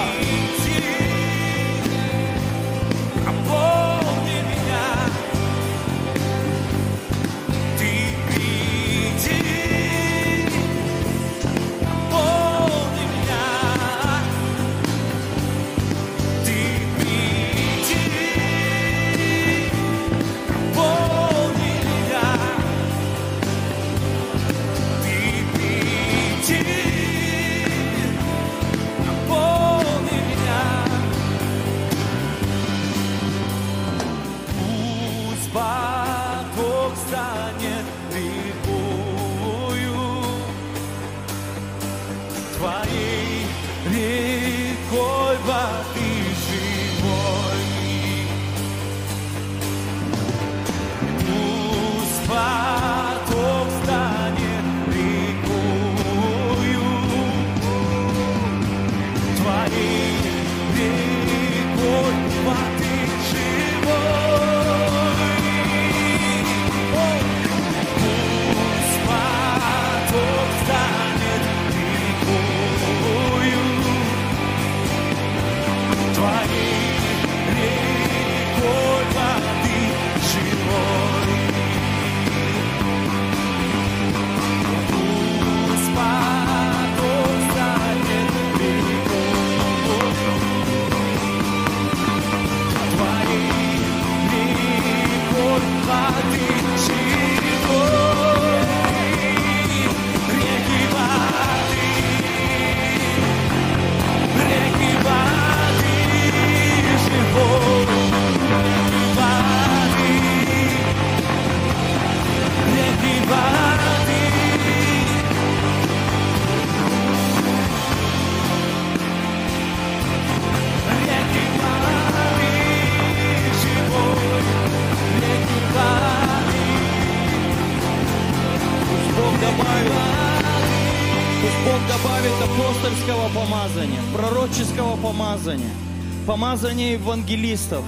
[136.25, 137.83] Помазания евангелистов.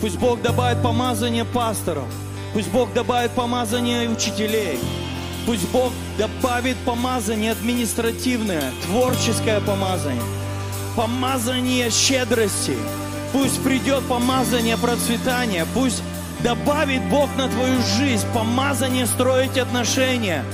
[0.00, 2.06] Пусть Бог добавит помазание пасторов.
[2.52, 4.78] Пусть Бог добавит помазание учителей.
[5.46, 10.22] Пусть Бог добавит помазание административное, творческое помазание,
[10.94, 12.76] помазание щедрости.
[13.32, 15.66] Пусть придет помазание процветания.
[15.74, 16.02] Пусть
[16.40, 20.44] добавит Бог на твою жизнь помазание строить отношения.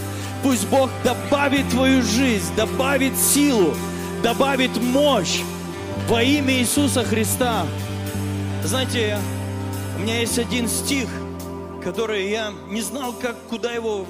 [0.43, 3.75] Пусть Бог добавит твою жизнь, добавит силу,
[4.23, 5.41] добавит мощь
[6.09, 7.67] во имя Иисуса Христа.
[8.63, 9.19] Знаете,
[9.97, 11.09] у меня есть один стих,
[11.83, 14.07] который я не знал, как, куда его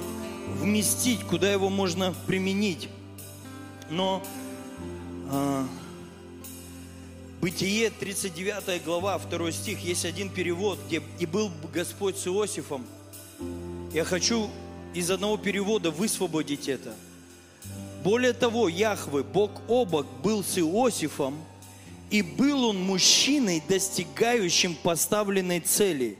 [0.59, 2.89] вместить, куда его можно применить.
[3.89, 4.21] Но
[5.31, 5.65] а,
[7.39, 12.85] Бытие, 39 глава, 2 стих, есть один перевод, где «И был Господь с Иосифом».
[13.93, 14.49] Я хочу
[14.93, 16.93] из одного перевода высвободить это.
[18.03, 21.35] Более того, Яхве, Бог обок, был с Иосифом,
[22.09, 26.17] и был он мужчиной, достигающим поставленной цели.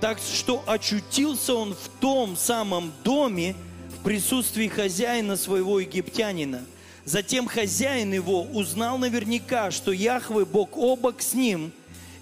[0.00, 3.54] Так что очутился он в том самом доме
[3.96, 6.64] в присутствии хозяина своего египтянина.
[7.04, 11.72] Затем хозяин его узнал наверняка, что Яхве Бог обок с ним,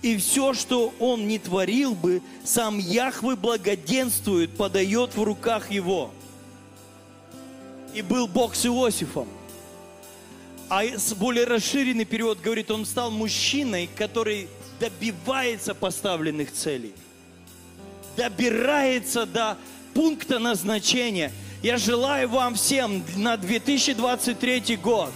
[0.02, 6.10] и все, что он не творил бы, сам Яхве благоденствует, подает в руках его.
[7.94, 9.28] И был Бог с Иосифом.
[10.70, 14.48] А с- более расширенный перевод говорит, он стал мужчиной, который
[14.78, 16.94] добивается поставленных целей
[18.16, 19.56] добирается до
[19.94, 21.32] пункта назначения.
[21.62, 25.10] Я желаю вам всем на 2023 год,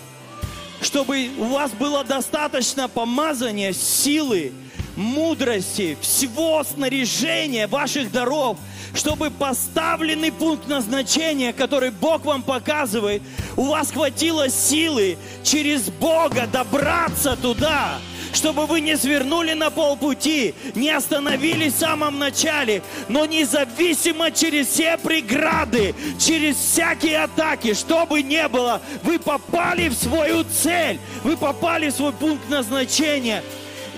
[0.80, 4.52] чтобы у вас было достаточно помазания, силы,
[4.96, 8.58] мудрости, всего снаряжения ваших даров,
[8.94, 13.22] чтобы поставленный пункт назначения, который Бог вам показывает,
[13.56, 17.98] у вас хватило силы через Бога добраться туда,
[18.32, 24.96] чтобы вы не свернули на полпути, не остановились в самом начале, но независимо через все
[24.96, 31.90] преграды, через всякие атаки, что бы ни было, вы попали в свою цель, вы попали
[31.90, 33.42] в свой пункт назначения.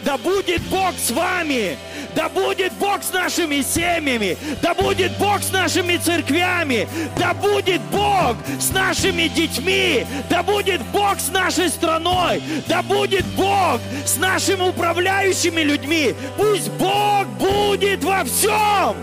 [0.06, 1.76] Да будет Бог с вами!
[2.14, 4.38] Да будет Бог с нашими семьями.
[4.62, 6.88] Да будет Бог с нашими церквями.
[7.18, 10.06] Да будет Бог с нашими детьми.
[10.30, 12.40] Да будет Бог с нашей страной.
[12.68, 16.14] Да будет Бог с нашими управляющими людьми.
[16.36, 18.96] Пусть Бог будет во всем.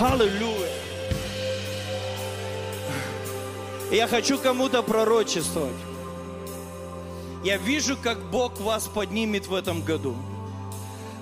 [0.00, 0.68] Аллилуйя.
[3.92, 5.87] Я хочу кому-то пророчествовать.
[7.44, 10.16] Я вижу, как Бог вас поднимет в этом году.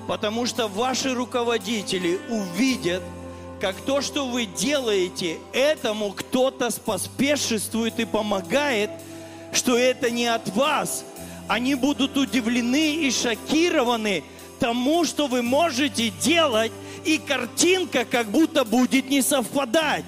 [0.06, 3.02] Потому что ваши руководители увидят,
[3.60, 8.90] как то, что вы делаете, этому кто-то поспешествует и помогает,
[9.52, 11.04] что это не от вас.
[11.48, 14.24] Они будут удивлены и шокированы
[14.58, 16.72] тому, что вы можете делать,
[17.04, 20.04] и картинка как будто будет не совпадать.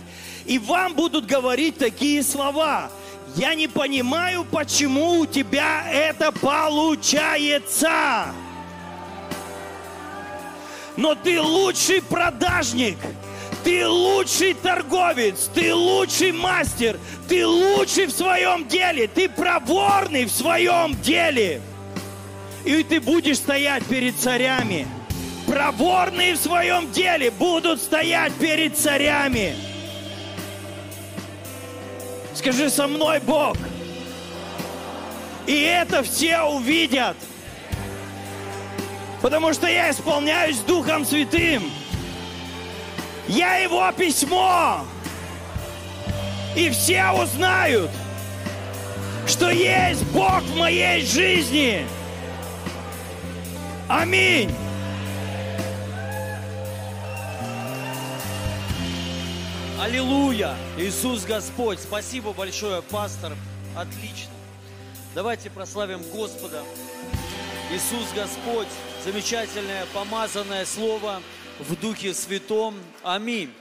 [0.46, 2.90] И вам будут говорить такие слова.
[3.36, 8.26] Я не понимаю, почему у тебя это получается.
[10.96, 12.98] Но ты лучший продажник,
[13.62, 16.98] ты лучший торговец, ты лучший мастер,
[17.28, 21.60] ты лучший в своем деле, ты проворный в своем деле.
[22.64, 24.88] И ты будешь стоять перед царями.
[25.46, 29.54] Проворные в своем деле будут стоять перед царями.
[32.38, 33.56] Скажи со мной, Бог.
[35.48, 37.16] И это все увидят.
[39.20, 41.64] Потому что я исполняюсь Духом Святым.
[43.26, 44.84] Я Его письмо.
[46.54, 47.90] И все узнают,
[49.26, 51.84] что есть Бог в моей жизни.
[53.88, 54.54] Аминь.
[59.80, 60.56] Аллилуйя!
[60.76, 61.78] Иисус Господь!
[61.78, 63.36] Спасибо большое, пастор.
[63.76, 64.32] Отлично.
[65.14, 66.64] Давайте прославим Господа.
[67.70, 68.66] Иисус Господь,
[69.04, 71.22] замечательное помазанное слово
[71.60, 72.74] в Духе Святом.
[73.04, 73.54] Аминь.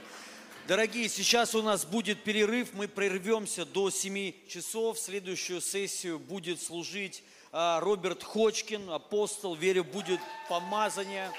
[0.66, 4.98] Дорогие, сейчас у нас будет перерыв, мы прервемся до 7 часов.
[4.98, 7.22] Следующую сессию будет служить
[7.52, 10.18] а, Роберт Хочкин, апостол, верю, будет
[10.48, 11.30] помазание.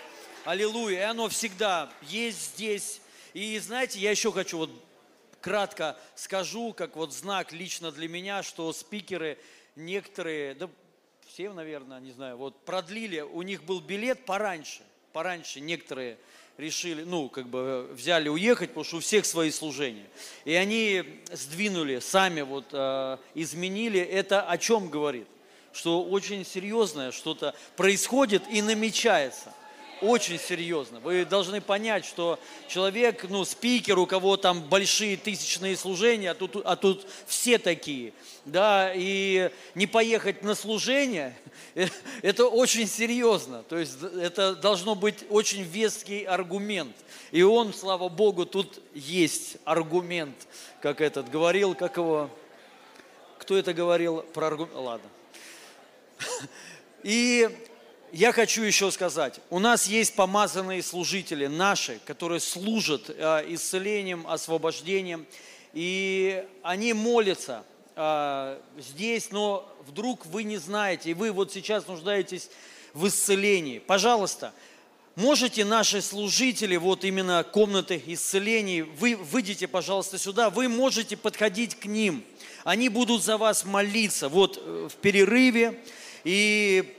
[0.45, 0.99] Аллилуйя.
[0.99, 3.01] И оно всегда есть здесь.
[3.34, 4.72] И знаете, я еще хочу вот
[5.41, 9.38] кратко скажу, как вот знак лично для меня, что спикеры
[9.76, 10.69] некоторые, да
[11.27, 14.81] все, наверное, не знаю, вот продлили, у них был билет пораньше,
[15.14, 16.18] пораньше некоторые
[16.57, 20.06] решили, ну, как бы взяли уехать, потому что у всех свои служения.
[20.43, 23.99] И они сдвинули, сами вот э, изменили.
[24.01, 25.27] Это о чем говорит?
[25.72, 29.53] Что очень серьезное что-то происходит и намечается
[30.01, 30.99] очень серьезно.
[30.99, 36.55] Вы должны понять, что человек, ну, спикер, у кого там большие тысячные служения, а тут,
[36.65, 38.13] а тут все такие,
[38.45, 41.38] да, и не поехать на служение,
[42.21, 43.63] это очень серьезно.
[43.63, 46.95] То есть это должно быть очень веский аргумент.
[47.31, 50.35] И он, слава Богу, тут есть аргумент,
[50.81, 52.30] как этот говорил, как его,
[53.38, 55.09] кто это говорил про аргумент, ладно.
[57.03, 57.49] И
[58.11, 65.26] я хочу еще сказать, у нас есть помазанные служители наши, которые служат э, исцелением, освобождением,
[65.73, 67.64] и они молятся
[67.95, 72.49] э, здесь, но вдруг вы не знаете, и вы вот сейчас нуждаетесь
[72.94, 73.80] в исцелении.
[73.80, 74.53] Пожалуйста,
[75.15, 81.86] можете наши служители, вот именно комнаты исцелений, вы выйдите, пожалуйста, сюда, вы можете подходить к
[81.86, 82.23] ним.
[82.64, 85.80] Они будут за вас молиться вот э, в перерыве,
[86.23, 86.95] и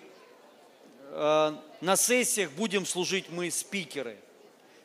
[1.11, 4.17] на сессиях будем служить мы спикеры.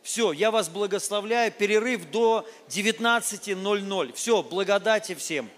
[0.02, 1.52] Все, я вас благословляю.
[1.52, 4.14] Перерыв до 19.00.
[4.14, 5.49] Все, благодати всем.